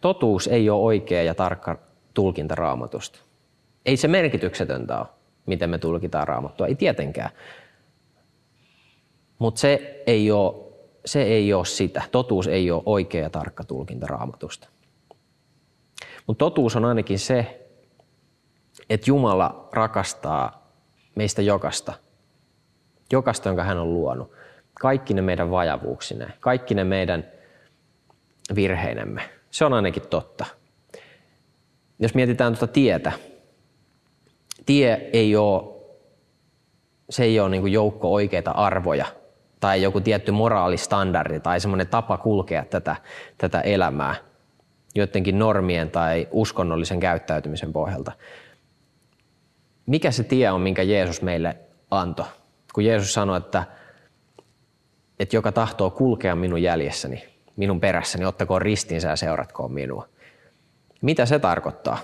totuus 0.00 0.46
ei 0.46 0.70
ole 0.70 0.82
oikea 0.82 1.22
ja 1.22 1.34
tarkka 1.34 1.78
tulkinta 2.14 2.54
raamatusta. 2.54 3.18
Ei 3.86 3.96
se 3.96 4.08
merkityksetöntä 4.08 4.98
ole, 4.98 5.06
miten 5.46 5.70
me 5.70 5.78
tulkitaan 5.78 6.28
raamattua, 6.28 6.66
ei 6.66 6.74
tietenkään. 6.74 7.30
Mutta 9.38 9.60
se 9.60 10.02
ei 10.06 10.30
ole 10.30 10.70
se 11.06 11.22
ei 11.22 11.52
ole 11.52 11.64
sitä. 11.64 12.02
Totuus 12.12 12.46
ei 12.46 12.70
ole 12.70 12.82
oikea 12.86 13.22
ja 13.22 13.30
tarkka 13.30 13.64
tulkinta 13.64 14.06
raamatusta. 14.06 14.68
Mutta 16.26 16.44
totuus 16.44 16.76
on 16.76 16.84
ainakin 16.84 17.18
se, 17.18 17.68
että 18.90 19.10
Jumala 19.10 19.68
rakastaa 19.72 20.72
meistä 21.14 21.42
jokasta– 21.42 21.92
Jokaista, 23.12 23.48
jonka 23.48 23.64
hän 23.64 23.78
on 23.78 23.94
luonut. 23.94 24.32
Kaikki 24.74 25.14
ne 25.14 25.22
meidän 25.22 25.50
vajavuuksineen, 25.50 26.32
kaikki 26.40 26.74
ne 26.74 26.84
meidän 26.84 27.26
virheinemme. 28.54 29.22
Se 29.50 29.64
on 29.64 29.72
ainakin 29.72 30.02
totta. 30.10 30.46
Jos 31.98 32.14
mietitään 32.14 32.52
tuota 32.52 32.72
tietä, 32.72 33.12
tie 34.66 35.10
ei 35.12 35.36
ole, 35.36 35.62
se 37.10 37.24
ei 37.24 37.40
ole 37.40 37.48
niin 37.48 37.72
joukko 37.72 38.12
oikeita 38.12 38.50
arvoja 38.50 39.06
tai 39.60 39.82
joku 39.82 40.00
tietty 40.00 40.32
moraalistandardi 40.32 41.40
tai 41.40 41.60
semmoinen 41.60 41.88
tapa 41.88 42.18
kulkea 42.18 42.64
tätä, 42.64 42.96
tätä 43.38 43.60
elämää 43.60 44.14
joidenkin 44.94 45.38
normien 45.38 45.90
tai 45.90 46.28
uskonnollisen 46.30 47.00
käyttäytymisen 47.00 47.72
pohjalta. 47.72 48.12
Mikä 49.86 50.10
se 50.10 50.24
tie 50.24 50.50
on, 50.50 50.60
minkä 50.60 50.82
Jeesus 50.82 51.22
meille 51.22 51.56
antoi? 51.90 52.26
kun 52.72 52.84
Jeesus 52.84 53.14
sanoi, 53.14 53.36
että, 53.36 53.64
että 55.18 55.36
joka 55.36 55.52
tahtoo 55.52 55.90
kulkea 55.90 56.34
minun 56.34 56.62
jäljessäni, 56.62 57.24
minun 57.60 57.80
perässäni, 57.80 58.24
ottakoon 58.24 58.62
ristinsä 58.62 59.08
ja 59.08 59.16
seuratkoon 59.16 59.72
minua. 59.72 60.08
Mitä 61.02 61.26
se 61.26 61.38
tarkoittaa? 61.38 61.98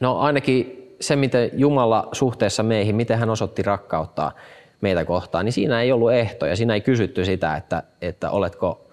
No 0.00 0.18
ainakin 0.18 0.94
se, 1.00 1.16
miten 1.16 1.50
Jumala 1.52 2.08
suhteessa 2.12 2.62
meihin, 2.62 2.96
miten 2.96 3.18
hän 3.18 3.30
osoitti 3.30 3.62
rakkauttaa 3.62 4.32
meitä 4.80 5.04
kohtaan, 5.04 5.44
niin 5.44 5.52
siinä 5.52 5.80
ei 5.80 5.92
ollut 5.92 6.12
ehtoja. 6.12 6.56
Siinä 6.56 6.74
ei 6.74 6.80
kysytty 6.80 7.24
sitä, 7.24 7.56
että, 7.56 7.82
että 8.02 8.30
oletko 8.30 8.90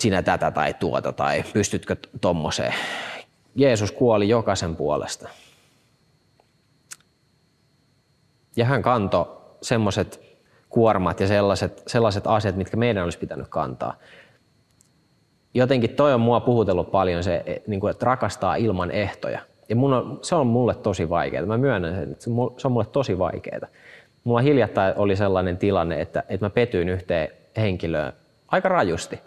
sinä 0.00 0.22
tätä 0.22 0.50
tai 0.50 0.74
tuota 0.74 1.12
tai 1.12 1.44
pystytkö 1.52 1.96
tuommoiseen. 2.20 2.74
Jeesus 3.54 3.92
kuoli 3.92 4.28
jokaisen 4.28 4.76
puolesta. 4.76 5.28
Ja 8.56 8.64
hän 8.64 8.82
kantoi 8.82 9.40
semmoiset 9.62 10.31
kuormat 10.72 11.20
ja 11.20 11.28
sellaiset, 11.28 11.82
sellaiset 11.86 12.26
asiat, 12.26 12.56
mitkä 12.56 12.76
meidän 12.76 13.04
olisi 13.04 13.18
pitänyt 13.18 13.48
kantaa. 13.48 13.94
Jotenkin 15.54 15.90
toi 15.90 16.14
on 16.14 16.20
mua 16.20 16.40
puhutellut 16.40 16.90
paljon 16.90 17.24
se, 17.24 17.42
e, 17.46 17.56
niin 17.66 17.88
että 17.90 18.06
rakastaa 18.06 18.56
ilman 18.56 18.90
ehtoja. 18.90 19.40
Ja 19.68 19.76
mun 19.76 19.92
on, 19.92 20.18
se 20.22 20.34
on 20.34 20.46
mulle 20.46 20.74
tosi 20.74 21.08
vaikeaa. 21.08 21.46
Mä 21.46 21.58
myönnän 21.58 21.94
sen, 21.94 22.12
että 22.12 22.24
se 22.56 22.66
on 22.66 22.72
mulle 22.72 22.86
tosi 22.86 23.18
vaikeaa. 23.18 23.68
Mulla 24.24 24.40
hiljattain 24.40 24.94
oli 24.96 25.16
sellainen 25.16 25.56
tilanne, 25.56 26.00
että, 26.00 26.24
että 26.28 26.46
mä 26.46 26.50
petyin 26.50 26.88
yhteen 26.88 27.28
henkilöön 27.56 28.12
aika 28.48 28.68
rajusti. 28.68 29.20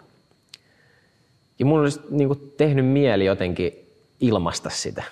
Ja 1.58 1.66
mun 1.66 1.80
olisi 1.80 2.00
niin 2.10 2.28
kuin, 2.28 2.54
tehnyt 2.56 2.86
mieli 2.86 3.24
jotenkin 3.24 3.90
ilmasta 4.20 4.70
sitä. 4.70 5.02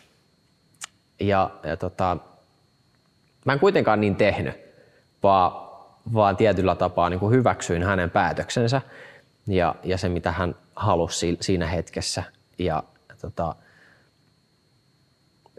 Ja, 1.20 1.51
ja 1.62 1.77
tota, 1.77 2.16
Mä 3.44 3.53
en 3.53 3.61
kuitenkaan 3.61 4.01
niin 4.01 4.16
tehnyt, 4.16 4.55
vaan, 5.23 5.63
vaan 6.12 6.37
tietyllä 6.37 6.75
tapaa 6.75 7.11
niin 7.11 7.21
kuin 7.21 7.35
hyväksyin 7.35 7.83
hänen 7.83 8.11
päätöksensä 8.11 8.83
ja, 9.47 9.75
ja 9.85 9.99
se, 9.99 10.09
mitä 10.09 10.33
hän 10.33 10.55
halusi 10.77 11.38
siinä 11.40 11.67
hetkessä. 11.67 12.23
Ja, 12.59 12.83
tota, 13.21 13.55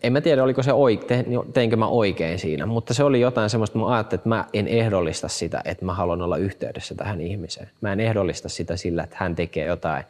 en 0.03 0.13
mä 0.13 0.21
tiedä, 0.21 0.43
oliko 0.43 0.63
se 0.63 0.73
oikein, 0.73 1.25
teinkö 1.53 1.75
mä 1.75 1.87
oikein 1.87 2.39
siinä, 2.39 2.65
mutta 2.65 2.93
se 2.93 3.03
oli 3.03 3.21
jotain 3.21 3.49
semmoista, 3.49 3.77
mä 3.77 3.93
ajattelin, 3.93 4.19
että 4.19 4.29
mä 4.29 4.45
en 4.53 4.67
ehdollista 4.67 5.27
sitä, 5.27 5.61
että 5.65 5.85
mä 5.85 5.93
haluan 5.93 6.21
olla 6.21 6.37
yhteydessä 6.37 6.95
tähän 6.95 7.21
ihmiseen. 7.21 7.69
Mä 7.81 7.93
en 7.93 7.99
ehdollista 7.99 8.49
sitä 8.49 8.77
sillä, 8.77 9.03
että 9.03 9.15
hän 9.19 9.35
tekee 9.35 9.65
jotain, 9.65 10.03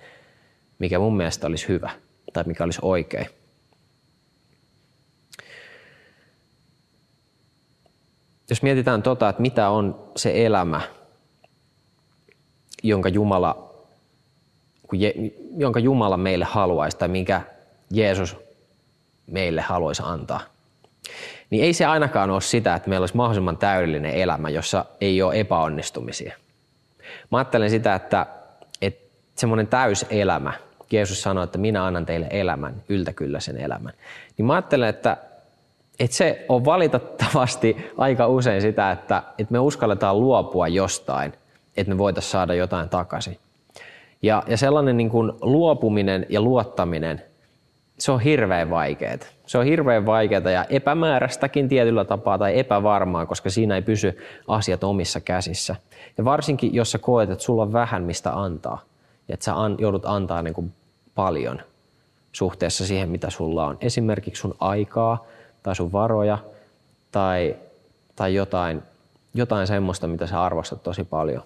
mikä 0.80 1.00
mun 1.00 1.17
mielestä 1.17 1.48
olisi 1.48 1.67
hyvä 1.67 1.89
tai 2.34 2.43
mikä 2.48 2.63
olisi 2.63 2.80
oikein. 2.82 3.28
Jos 8.49 8.62
mietitään 8.62 9.03
tota, 9.03 9.29
että 9.29 9.41
mitä 9.41 9.69
on 9.69 10.12
se 10.15 10.45
elämä, 10.45 10.81
jonka 12.84 13.10
Jumala, 13.10 13.75
jonka 15.58 15.79
Jumala 15.79 16.17
meille 16.17 16.45
haluaisi 16.45 16.97
tai 16.97 17.08
minkä 17.08 17.41
Jeesus 17.91 18.38
meille 19.27 19.62
haluaisi 19.62 20.03
antaa. 20.05 20.41
Niin 21.49 21.63
ei 21.63 21.73
se 21.73 21.86
ainakaan 21.86 22.29
ole 22.29 22.41
sitä, 22.41 22.75
että 22.75 22.89
meillä 22.89 23.03
olisi 23.03 23.15
mahdollisimman 23.15 23.58
täydellinen 23.58 24.12
elämä, 24.12 24.49
jossa 24.49 24.86
ei 25.01 25.21
ole 25.21 25.39
epäonnistumisia. 25.39 26.36
Mä 27.31 27.38
ajattelen 27.38 27.69
sitä, 27.69 27.95
että, 27.95 28.25
että 28.81 29.12
semmoinen 29.36 29.67
täyselämä, 29.67 30.53
Jeesus 30.91 31.21
sanoi, 31.21 31.43
että 31.43 31.58
minä 31.58 31.86
annan 31.86 32.05
teille 32.05 32.27
elämän, 32.29 32.84
yltäkyllä 32.89 33.39
sen 33.39 33.58
elämän. 33.58 33.93
Niin 34.38 34.45
mä 34.45 34.53
ajattelen, 34.53 34.89
että, 34.89 35.17
että 35.99 36.17
se 36.17 36.45
on 36.49 36.65
valitettavasti 36.65 37.91
aika 37.97 38.27
usein 38.27 38.62
sitä, 38.62 38.91
että, 38.91 39.23
että 39.38 39.51
me 39.51 39.60
uskalletaan 39.60 40.19
luopua 40.19 40.67
jostain, 40.67 41.34
että 41.77 41.93
me 41.93 41.97
voitaisiin 41.97 42.31
saada 42.31 42.53
jotain 42.53 42.89
takaisin. 42.89 43.38
Ja, 44.21 44.43
ja 44.47 44.58
sellainen 44.58 44.97
niin 44.97 45.10
kuin 45.10 45.31
luopuminen 45.41 46.25
ja 46.29 46.41
luottaminen, 46.41 47.21
se 47.97 48.12
on 48.12 48.19
hirveän 48.19 48.69
vaikeaa. 48.69 49.17
Se 49.45 49.58
on 49.58 49.65
hirveän 49.65 50.05
vaikeaa 50.05 50.49
ja 50.51 50.65
epämääräistäkin 50.69 51.69
tietyllä 51.69 52.05
tapaa 52.05 52.38
tai 52.38 52.60
epävarmaa, 52.60 53.25
koska 53.25 53.49
siinä 53.49 53.75
ei 53.75 53.81
pysy 53.81 54.17
asiat 54.47 54.84
omissa 54.84 55.19
käsissä. 55.19 55.75
Ja 56.17 56.25
varsinkin, 56.25 56.73
jos 56.73 56.91
sä 56.91 56.97
koet, 56.97 57.29
että 57.29 57.43
sulla 57.43 57.62
on 57.62 57.73
vähän 57.73 58.03
mistä 58.03 58.34
antaa, 58.34 58.81
ja 59.27 59.34
että 59.34 59.43
sä 59.43 59.62
an, 59.62 59.75
joudut 59.79 60.05
antaa 60.05 60.41
niin 60.41 60.53
kuin 60.53 60.73
paljon 61.15 61.62
suhteessa 62.31 62.86
siihen, 62.86 63.10
mitä 63.10 63.29
sulla 63.29 63.65
on. 63.65 63.77
Esimerkiksi 63.81 64.39
sun 64.39 64.55
aikaa 64.60 65.25
tai 65.65 65.75
sun 65.75 65.91
varoja 65.91 66.38
tai, 67.12 67.56
tai 68.15 68.36
jotain, 68.36 68.84
jotain 69.34 69.67
semmoista, 69.67 70.08
mitä 70.08 70.28
sä 70.28 70.43
arvostat 70.43 70.84
tosi 70.84 71.04
paljon. 71.04 71.43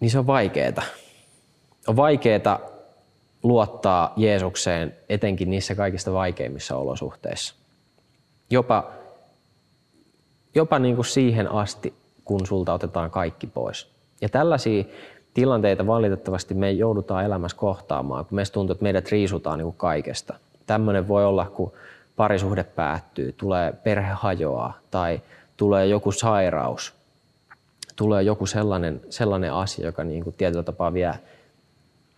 Niin 0.00 0.10
se 0.10 0.18
on 0.18 0.26
vaikeeta. 0.26 0.82
On 1.86 1.96
vaikeeta 1.96 2.60
luottaa 3.42 4.12
Jeesukseen 4.16 4.96
etenkin 5.08 5.50
niissä 5.50 5.74
kaikista 5.74 6.12
vaikeimmissa 6.12 6.76
olosuhteissa. 6.76 7.54
Jopa, 8.50 8.90
jopa 10.54 10.78
niin 10.78 10.94
kuin 10.94 11.06
siihen 11.06 11.52
asti, 11.52 11.94
kun 12.24 12.46
sulta 12.46 12.74
otetaan 12.74 13.10
kaikki 13.10 13.46
pois. 13.46 13.90
Ja 14.20 14.28
tällaisia 14.28 14.84
tilanteita 15.34 15.86
valitettavasti 15.86 16.54
me 16.54 16.70
joudutaan 16.70 17.24
elämässä 17.24 17.56
kohtaamaan, 17.56 18.24
kun 18.24 18.36
meistä 18.36 18.54
tuntuu, 18.54 18.72
että 18.72 18.82
meidät 18.82 19.10
riisutaan 19.10 19.58
niin 19.58 19.66
kuin 19.66 19.76
kaikesta. 19.76 20.34
Tämmöinen 20.72 21.08
voi 21.08 21.24
olla, 21.24 21.44
kun 21.44 21.72
parisuhde 22.16 22.64
päättyy, 22.64 23.32
tulee 23.32 23.72
perhe 23.72 24.12
hajoaa 24.12 24.78
tai 24.90 25.20
tulee 25.56 25.86
joku 25.86 26.12
sairaus, 26.12 26.94
tulee 27.96 28.22
joku 28.22 28.46
sellainen, 28.46 29.00
sellainen 29.10 29.52
asia, 29.52 29.86
joka 29.86 30.04
niin 30.04 30.24
kuin 30.24 30.36
tietyllä 30.36 30.62
tapaa 30.62 30.92
vie 30.92 31.14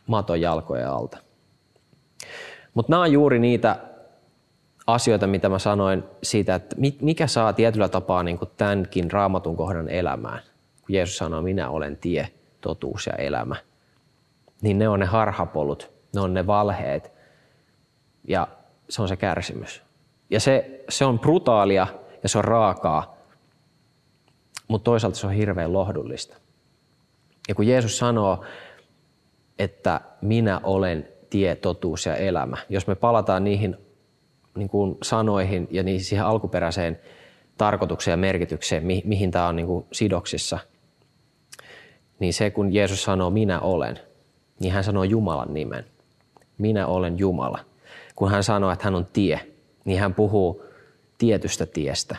maton 0.06 0.40
jalkojen 0.40 0.88
alta. 0.88 1.18
Mutta 2.74 2.92
nämä 2.92 3.02
on 3.02 3.12
juuri 3.12 3.38
niitä 3.38 3.76
asioita, 4.86 5.26
mitä 5.26 5.48
mä 5.48 5.58
sanoin 5.58 6.04
siitä, 6.22 6.54
että 6.54 6.76
mikä 7.00 7.26
saa 7.26 7.52
tietyllä 7.52 7.88
tapaa 7.88 8.22
niin 8.22 8.38
kuin 8.38 8.50
tämänkin 8.56 9.10
raamatun 9.10 9.56
kohdan 9.56 9.88
elämään. 9.88 10.40
Kun 10.80 10.94
Jeesus 10.94 11.16
sanoo, 11.16 11.42
minä 11.42 11.70
olen 11.70 11.96
tie, 11.96 12.28
totuus 12.60 13.06
ja 13.06 13.12
elämä. 13.12 13.56
Niin 14.62 14.78
ne 14.78 14.88
on 14.88 15.00
ne 15.00 15.06
harhapolut, 15.06 15.90
ne 16.14 16.20
on 16.20 16.34
ne 16.34 16.46
valheet 16.46 17.13
ja 18.28 18.48
se 18.88 19.02
on 19.02 19.08
se 19.08 19.16
kärsimys. 19.16 19.82
Ja 20.30 20.40
se, 20.40 20.84
se 20.88 21.04
on 21.04 21.18
brutaalia 21.18 21.86
ja 22.22 22.28
se 22.28 22.38
on 22.38 22.44
raakaa, 22.44 23.16
mutta 24.68 24.84
toisaalta 24.84 25.18
se 25.18 25.26
on 25.26 25.32
hirveän 25.32 25.72
lohdullista. 25.72 26.36
Ja 27.48 27.54
kun 27.54 27.66
Jeesus 27.66 27.98
sanoo, 27.98 28.44
että 29.58 30.00
minä 30.20 30.60
olen 30.62 31.08
tie, 31.30 31.56
totuus 31.56 32.06
ja 32.06 32.16
elämä, 32.16 32.56
jos 32.68 32.86
me 32.86 32.94
palataan 32.94 33.44
niihin 33.44 33.76
niin 34.56 34.68
kuin 34.68 34.98
sanoihin 35.02 35.68
ja 35.70 35.82
niihin 35.82 36.04
siihen 36.04 36.26
alkuperäiseen 36.26 37.00
tarkoitukseen 37.58 38.12
ja 38.12 38.16
merkitykseen, 38.16 38.84
mi- 38.86 39.02
mihin 39.04 39.30
tämä 39.30 39.48
on 39.48 39.56
niin 39.56 39.66
kuin 39.66 39.86
sidoksissa, 39.92 40.58
niin 42.18 42.34
se 42.34 42.50
kun 42.50 42.74
Jeesus 42.74 43.02
sanoo 43.02 43.30
minä 43.30 43.60
olen, 43.60 43.98
niin 44.60 44.72
hän 44.72 44.84
sanoo 44.84 45.04
Jumalan 45.04 45.54
nimen. 45.54 45.84
Minä 46.58 46.86
olen 46.86 47.18
Jumala. 47.18 47.58
Kun 48.16 48.30
hän 48.30 48.44
sanoo, 48.44 48.70
että 48.70 48.84
hän 48.84 48.94
on 48.94 49.06
tie, 49.06 49.40
niin 49.84 50.00
hän 50.00 50.14
puhuu 50.14 50.64
tietystä 51.18 51.66
tiestä, 51.66 52.16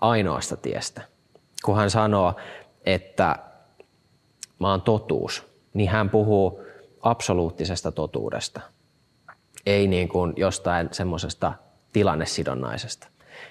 ainoasta 0.00 0.56
tiestä. 0.56 1.02
Kun 1.64 1.76
hän 1.76 1.90
sanoo, 1.90 2.34
että 2.86 3.38
mä 4.58 4.70
oon 4.70 4.82
totuus, 4.82 5.46
niin 5.74 5.90
hän 5.90 6.10
puhuu 6.10 6.60
absoluuttisesta 7.00 7.92
totuudesta, 7.92 8.60
ei 9.66 9.86
niin 9.86 10.08
kuin 10.08 10.32
jostain 10.36 10.88
semmoisesta 10.92 11.52
tilannesidonnaisesta. 11.92 13.08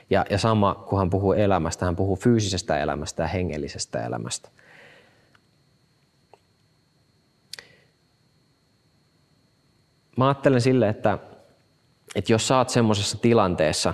Ja, 0.09 0.25
ja 0.29 0.37
sama, 0.37 0.85
kun 0.89 0.99
hän 0.99 1.09
puhuu 1.09 1.33
elämästä, 1.33 1.85
hän 1.85 1.95
puhuu 1.95 2.15
fyysisestä 2.15 2.79
elämästä 2.79 3.23
ja 3.23 3.27
hengellisestä 3.27 4.05
elämästä. 4.05 4.49
Mä 10.17 10.27
ajattelen 10.27 10.61
sille, 10.61 10.89
että, 10.89 11.19
että 12.15 12.31
jos 12.31 12.51
oot 12.51 12.69
semmoisessa 12.69 13.17
tilanteessa, 13.17 13.93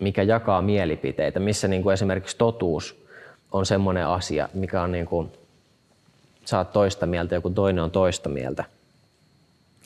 mikä 0.00 0.22
jakaa 0.22 0.62
mielipiteitä, 0.62 1.40
missä 1.40 1.68
niin 1.68 1.82
kuin 1.82 1.94
esimerkiksi 1.94 2.36
totuus 2.36 3.06
on 3.52 3.66
semmoinen 3.66 4.06
asia, 4.06 4.48
mikä 4.54 4.82
on 4.82 4.92
niin 4.92 5.06
kuin 5.06 5.32
oot 6.56 6.72
toista 6.72 7.06
mieltä, 7.06 7.34
joku 7.34 7.50
toinen 7.50 7.84
on 7.84 7.90
toista 7.90 8.28
mieltä. 8.28 8.64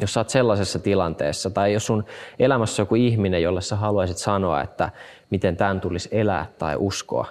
Jos 0.01 0.17
oot 0.17 0.29
sellaisessa 0.29 0.79
tilanteessa, 0.79 1.51
tai 1.51 1.73
jos 1.73 1.87
sun 1.87 2.05
elämässä 2.39 2.83
on 2.83 2.85
joku 2.85 2.95
ihminen, 2.95 3.43
jolle 3.43 3.61
sä 3.61 3.77
haluaisit 3.77 4.17
sanoa, 4.17 4.63
että 4.63 4.91
miten 5.31 5.57
tämän 5.57 5.81
tulisi 5.81 6.09
elää 6.13 6.47
tai 6.59 6.77
uskoa, 6.79 7.27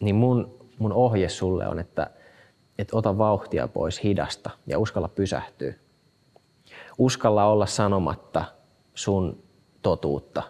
niin 0.00 0.14
mun, 0.14 0.54
mun 0.78 0.92
ohje 0.92 1.28
sulle 1.28 1.68
on, 1.68 1.78
että, 1.78 2.10
että 2.78 2.96
ota 2.96 3.18
vauhtia 3.18 3.68
pois 3.68 4.02
hidasta 4.02 4.50
ja 4.66 4.78
uskalla 4.78 5.08
pysähtyä. 5.08 5.74
Uskalla 7.00 7.44
olla 7.44 7.66
sanomatta 7.66 8.44
sun 8.94 9.42
totuutta. 9.82 10.42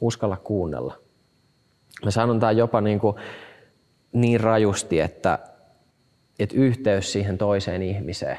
Uskalla 0.00 0.36
kuunnella. 0.36 0.98
Mä 2.04 2.10
sanon 2.10 2.40
tämän 2.40 2.56
jopa 2.56 2.80
niin, 2.80 3.00
kuin 3.00 3.16
niin 4.12 4.40
rajusti, 4.40 5.00
että 5.00 5.38
että 6.38 6.56
yhteys 6.56 7.12
siihen 7.12 7.38
toiseen 7.38 7.82
ihmiseen 7.82 8.38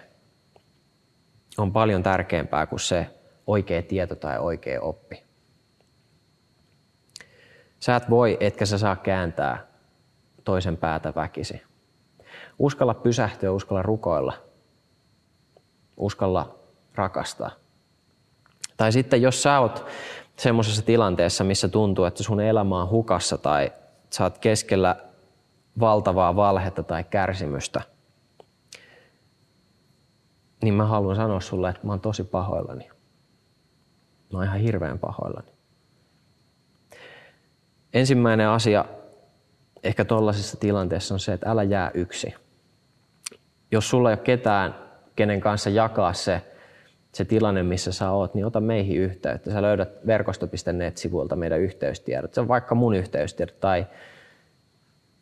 on 1.58 1.72
paljon 1.74 2.04
tärkeämpää 2.04 2.66
kuin 2.66 2.80
se 2.80 3.08
oikea 3.48 3.82
tieto 3.82 4.16
tai 4.16 4.40
oikea 4.40 4.82
oppi. 4.82 5.24
Sä 7.80 7.96
et 7.96 8.10
voi, 8.10 8.38
etkä 8.40 8.66
sä 8.66 8.78
saa 8.78 8.96
kääntää 8.96 9.68
toisen 10.44 10.78
päätä 10.78 11.14
väkisi. 11.16 11.62
Uskalla 12.60 12.94
pysähtyä, 12.94 13.52
uskalla 13.52 13.82
rukoilla. 13.82 14.34
Uskalla 15.98 16.62
rakastaa. 16.96 17.52
Tai 18.78 18.92
sitten 18.92 19.22
jos 19.22 19.44
sä 19.44 19.60
oot 19.60 19.86
semmoisessa 20.36 20.82
tilanteessa, 20.82 21.44
missä 21.44 21.68
tuntuu, 21.68 22.06
että 22.06 22.24
sun 22.24 22.42
elämä 22.42 22.82
on 22.82 22.90
hukassa 22.90 23.38
tai 23.38 23.72
sä 24.10 24.24
oot 24.24 24.38
keskellä 24.38 24.96
valtavaa 25.80 26.36
valhetta 26.36 26.84
tai 26.84 27.04
kärsimystä, 27.04 27.82
niin 30.64 30.74
mä 30.74 30.86
haluan 30.86 31.16
sanoa 31.16 31.40
sulle, 31.40 31.70
että 31.70 31.88
mä 31.88 31.92
oon 31.92 32.02
tosi 32.02 32.24
pahoillani. 32.24 32.90
Mä 34.32 34.38
oon 34.38 34.44
ihan 34.44 34.60
hirveän 34.60 35.00
pahoillani. 35.00 35.54
Ensimmäinen 37.94 38.48
asia 38.48 38.86
ehkä 39.84 40.06
tuollaisessa 40.06 40.58
tilanteessa 40.58 41.14
on 41.14 41.20
se, 41.20 41.34
että 41.34 41.52
älä 41.52 41.64
jää 41.64 41.92
yksi. 41.94 42.34
Jos 43.72 43.90
sulla 43.90 44.10
ei 44.10 44.14
ole 44.14 44.24
ketään, 44.24 44.76
kenen 45.16 45.42
kanssa 45.42 45.70
jakaa 45.70 46.14
se, 46.14 46.53
se 47.13 47.26
tilanne, 47.26 47.63
missä 47.63 47.91
sä 47.91 48.12
oot, 48.12 48.34
niin 48.34 48.45
ota 48.45 48.62
meihin 48.62 48.97
yhteyttä. 48.97 49.52
Sä 49.52 49.62
löydät 49.62 50.08
verkosto.net-sivuilta 50.08 51.36
meidän 51.36 51.60
yhteystiedot. 51.60 52.34
Se 52.34 52.41
on 52.41 52.47
vaikka 52.47 52.76
mun 52.76 52.95
yhteystiedot 52.95 53.60
tai, 53.60 53.86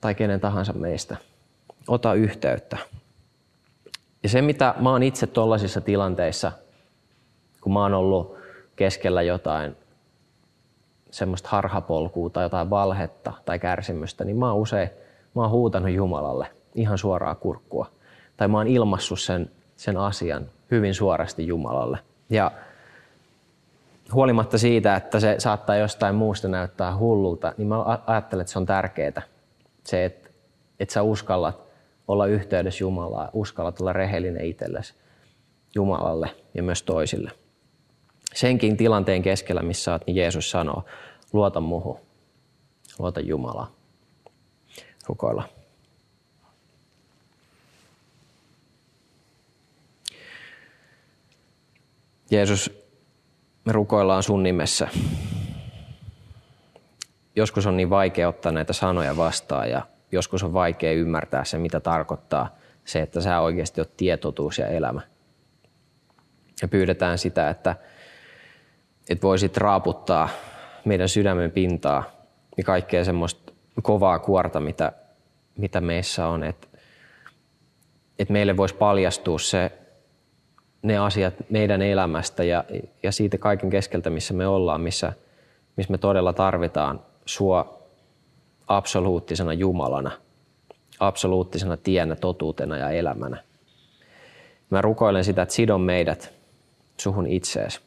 tai 0.02 0.16
kenen 0.16 0.40
tahansa 0.40 0.74
meistä. 0.74 1.18
Ota 1.88 2.14
yhteyttä. 2.14 2.78
Ja 4.24 4.30
se, 4.30 4.42
mitä 4.42 4.76
mä 4.80 4.92
oon 4.92 5.04
itse 5.04 5.28
tuollaisissa 5.28 5.82
tilanteissa, 5.82 6.52
kun 7.62 7.74
mä 7.74 7.82
oon 7.82 7.94
ollut 7.94 8.38
keskellä 8.76 9.22
jotain 9.22 9.76
semmoista 11.12 11.50
harhapolkua 11.50 12.30
tai 12.30 12.46
jotain 12.46 12.70
valhetta 12.70 13.34
tai 13.46 13.60
kärsimystä, 13.60 14.24
niin 14.24 14.38
mä 14.38 14.52
oon 14.52 14.62
usein 14.62 14.90
mä 15.36 15.42
oon 15.42 15.52
huutanut 15.52 15.92
Jumalalle 15.92 16.48
ihan 16.76 16.98
suoraa 16.98 17.36
kurkkua. 17.36 17.92
Tai 18.38 18.48
mä 18.48 18.58
oon 18.58 18.68
ilmassut 18.68 19.20
sen, 19.20 19.52
sen 19.76 19.98
asian 19.98 20.46
hyvin 20.72 20.94
suorasti 20.94 21.48
Jumalalle. 21.48 22.00
Ja 22.30 22.52
huolimatta 24.14 24.58
siitä, 24.58 24.96
että 24.96 25.20
se 25.20 25.36
saattaa 25.38 25.76
jostain 25.76 26.16
muusta 26.16 26.48
näyttää 26.48 26.98
hullulta, 26.98 27.54
niin 27.58 27.68
mä 27.68 28.00
ajattelen, 28.08 28.42
että 28.42 28.54
se 28.54 28.60
on 28.60 28.66
tärkeää. 28.66 29.22
Se, 29.84 30.06
että, 30.06 30.30
että 30.80 30.94
sä 30.94 31.02
uskallat 31.02 31.62
olla 32.08 32.26
yhteydessä 32.26 32.84
Jumalaa, 32.84 33.30
uskalla 33.34 33.74
olla 33.80 33.94
rehellinen 33.94 34.46
itsellesi. 34.46 34.94
Jumalalle 35.76 36.30
ja 36.54 36.64
myös 36.64 36.84
toisille. 36.84 37.32
Senkin 38.34 38.78
tilanteen 38.78 39.22
keskellä, 39.22 39.62
missä 39.62 39.92
olet, 39.92 40.04
niin 40.08 40.16
Jeesus 40.16 40.52
sanoo, 40.52 40.84
luota 41.34 41.60
muhu, 41.60 42.00
luota 43.00 43.20
Jumalaa. 43.20 43.72
Rukoilla. 45.08 45.44
Jeesus, 52.32 52.88
me 53.66 53.72
rukoillaan 53.72 54.24
sun 54.24 54.44
nimessä. 54.44 54.88
Joskus 57.36 57.66
on 57.68 57.78
niin 57.78 57.90
vaikea 57.90 58.30
ottaa 58.30 58.52
näitä 58.52 58.74
sanoja 58.74 59.18
vastaan 59.18 59.70
ja 59.70 59.82
joskus 60.12 60.44
on 60.44 60.54
vaikea 60.54 60.94
ymmärtää 60.94 61.44
se, 61.44 61.58
mitä 61.58 61.80
tarkoittaa 61.80 62.56
se, 62.86 63.02
että 63.02 63.22
sä 63.22 63.40
oikeasti 63.40 63.82
oot 63.82 63.98
tietotuus 63.98 64.58
ja 64.58 64.68
elämä. 64.68 65.02
Ja 66.62 66.68
pyydetään 66.68 67.18
sitä, 67.18 67.50
että, 67.50 67.76
että 69.10 69.22
voisit 69.22 69.58
raaputtaa 69.58 70.30
meidän 70.86 71.10
sydämen 71.10 71.52
pintaa 71.52 72.04
ja 72.58 72.64
kaikkea 72.64 73.06
semmoista 73.06 73.54
kovaa 73.84 74.20
kuorta, 74.20 74.60
mitä, 74.60 74.92
mitä 75.58 75.82
meissä 75.82 76.28
on. 76.28 76.44
Että, 76.44 76.68
että 78.20 78.34
meille 78.34 78.58
voisi 78.58 78.76
paljastua 78.76 79.40
se, 79.40 79.81
ne 80.82 80.98
asiat 80.98 81.34
meidän 81.50 81.82
elämästä 81.82 82.44
ja, 82.44 82.64
ja 83.04 83.12
siitä 83.12 83.38
kaiken 83.38 83.70
keskeltä, 83.70 84.10
missä 84.10 84.34
me 84.34 84.48
ollaan, 84.48 84.82
missä, 84.82 85.14
missä 85.78 85.92
me 85.92 85.98
todella 85.98 86.34
tarvitaan 86.34 87.02
sua 87.26 87.82
absoluuttisena 88.68 89.54
Jumalana, 89.54 90.12
absoluuttisena 91.00 91.78
tienä, 91.78 92.16
totuutena 92.16 92.78
ja 92.78 92.90
elämänä. 92.90 93.44
Mä 94.70 94.82
rukoilen 94.82 95.24
sitä, 95.24 95.42
että 95.42 95.56
sidon 95.56 95.82
meidät 95.82 96.34
suhun 96.98 97.28
itseesi. 97.28 97.80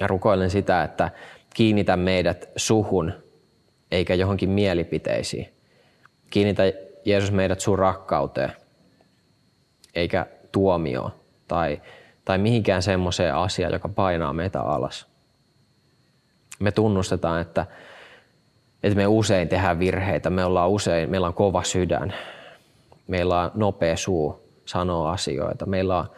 Ja 0.00 0.06
rukoilen 0.06 0.50
sitä, 0.50 0.82
että 0.82 1.10
kiinnitä 1.54 1.96
meidät 1.96 2.48
suhun 2.56 3.12
eikä 3.90 4.14
johonkin 4.14 4.50
mielipiteisiin. 4.50 5.48
Kiinnitä 6.30 6.62
Jeesus 7.04 7.32
meidät 7.32 7.60
sun 7.60 7.78
rakkauteen 7.78 8.52
eikä 9.94 10.26
tuomioon 10.52 11.19
tai, 11.50 11.80
tai 12.24 12.38
mihinkään 12.38 12.82
semmoiseen 12.82 13.34
asiaan, 13.34 13.72
joka 13.72 13.88
painaa 13.88 14.32
meitä 14.32 14.60
alas. 14.60 15.06
Me 16.58 16.72
tunnustetaan, 16.72 17.40
että, 17.40 17.66
että 18.82 18.96
me 18.96 19.06
usein 19.06 19.48
tehdään 19.48 19.78
virheitä, 19.78 20.30
me 20.30 20.44
ollaan 20.44 20.70
usein, 20.70 21.10
meillä 21.10 21.26
on 21.26 21.34
kova 21.34 21.62
sydän, 21.62 22.14
meillä 23.06 23.40
on 23.40 23.50
nopea 23.54 23.96
suu 23.96 24.48
sanoa 24.64 25.12
asioita, 25.12 25.66
meillä 25.66 25.98
on, 25.98 26.10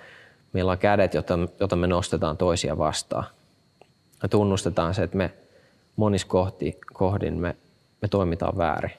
meillä 0.53 0.73
on 0.73 0.79
kädet, 0.79 1.15
joita, 1.15 1.39
joita 1.61 1.77
me 1.77 1.87
nostetaan 1.87 2.37
toisia 2.37 2.79
vastaan. 2.79 3.25
Me 4.23 4.29
tunnustetaan 4.29 4.95
se, 4.95 5.03
että 5.03 5.17
me 5.17 5.31
monissa 5.97 6.27
kohti, 6.27 6.79
kohdin 6.93 7.39
me, 7.39 7.57
me 8.03 8.09
toimitaan 8.09 8.59
väärin. 8.59 8.93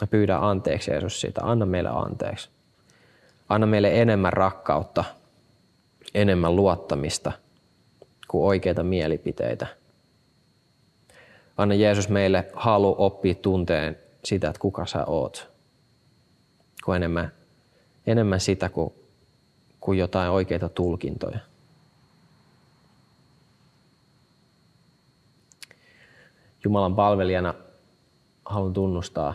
Me 0.00 0.06
pyydän 0.06 0.42
anteeksi 0.42 0.90
Jeesus 0.90 1.20
siitä. 1.20 1.40
Anna 1.44 1.66
meille 1.66 1.90
anteeksi. 1.92 2.48
Anna 3.48 3.66
meille 3.66 4.00
enemmän 4.00 4.32
rakkautta 4.32 5.04
enemmän 6.14 6.56
luottamista 6.56 7.32
kuin 8.28 8.44
oikeita 8.44 8.82
mielipiteitä. 8.82 9.66
Anna 11.56 11.74
Jeesus 11.74 12.08
meille 12.08 12.48
halu 12.54 12.94
oppia 12.98 13.34
tunteen 13.34 13.98
sitä, 14.24 14.48
että 14.48 14.60
kuka 14.60 14.86
sä 14.86 15.04
oot, 15.04 15.50
kuin 16.84 16.96
enemmän, 16.96 17.32
enemmän 18.06 18.40
sitä 18.40 18.68
kuin, 18.68 18.94
kuin 19.80 19.98
jotain 19.98 20.30
oikeita 20.30 20.68
tulkintoja. 20.68 21.38
Jumalan 26.64 26.94
palvelijana 26.94 27.54
haluan 28.44 28.72
tunnustaa, 28.72 29.34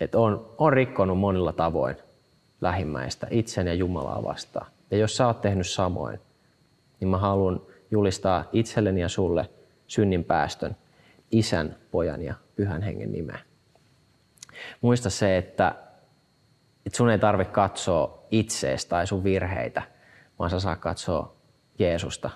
että 0.00 0.18
on, 0.18 0.54
on 0.58 0.72
rikkonut 0.72 1.18
monilla 1.18 1.52
tavoin 1.52 1.96
lähimmäistä 2.60 3.26
itsen 3.30 3.66
ja 3.66 3.74
Jumalaa 3.74 4.22
vastaan. 4.22 4.66
Ja 4.90 4.96
jos 4.96 5.16
sä 5.16 5.26
oot 5.26 5.40
tehnyt 5.40 5.68
samoin, 5.68 6.20
niin 7.00 7.08
mä 7.08 7.18
haluan 7.18 7.60
julistaa 7.90 8.44
itselleni 8.52 9.00
ja 9.00 9.08
sulle 9.08 9.50
synnin 9.86 10.24
päästön 10.24 10.76
isän, 11.30 11.76
pojan 11.90 12.22
ja 12.22 12.34
pyhän 12.56 12.82
hengen 12.82 13.12
nimeä. 13.12 13.38
Muista 14.80 15.10
se, 15.10 15.36
että, 15.36 15.74
että 16.86 16.96
sun 16.96 17.10
ei 17.10 17.18
tarvitse 17.18 17.52
katsoa 17.52 18.26
itseesi 18.30 18.88
tai 18.88 19.06
sun 19.06 19.24
virheitä, 19.24 19.82
vaan 20.38 20.50
sä 20.50 20.60
saa 20.60 20.76
katsoa 20.76 21.36
Jeesusta, 21.78 22.30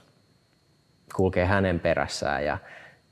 kulkee 1.17 1.45
hänen 1.45 1.81
perässään 1.81 2.45
ja, 2.45 2.59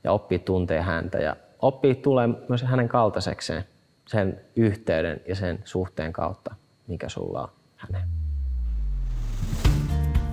ja 0.03 0.11
oppii 0.11 0.39
tuntee 0.39 0.81
häntä 0.81 1.17
ja 1.17 1.35
oppii 1.59 1.95
tulee 1.95 2.29
myös 2.49 2.63
hänen 2.63 2.89
kaltaisekseen 2.89 3.63
sen 4.07 4.41
yhteyden 4.55 5.21
ja 5.27 5.35
sen 5.35 5.59
suhteen 5.65 6.13
kautta, 6.13 6.55
mikä 6.87 7.09
sulla 7.09 7.41
on 7.41 7.49
häneen. 7.75 8.22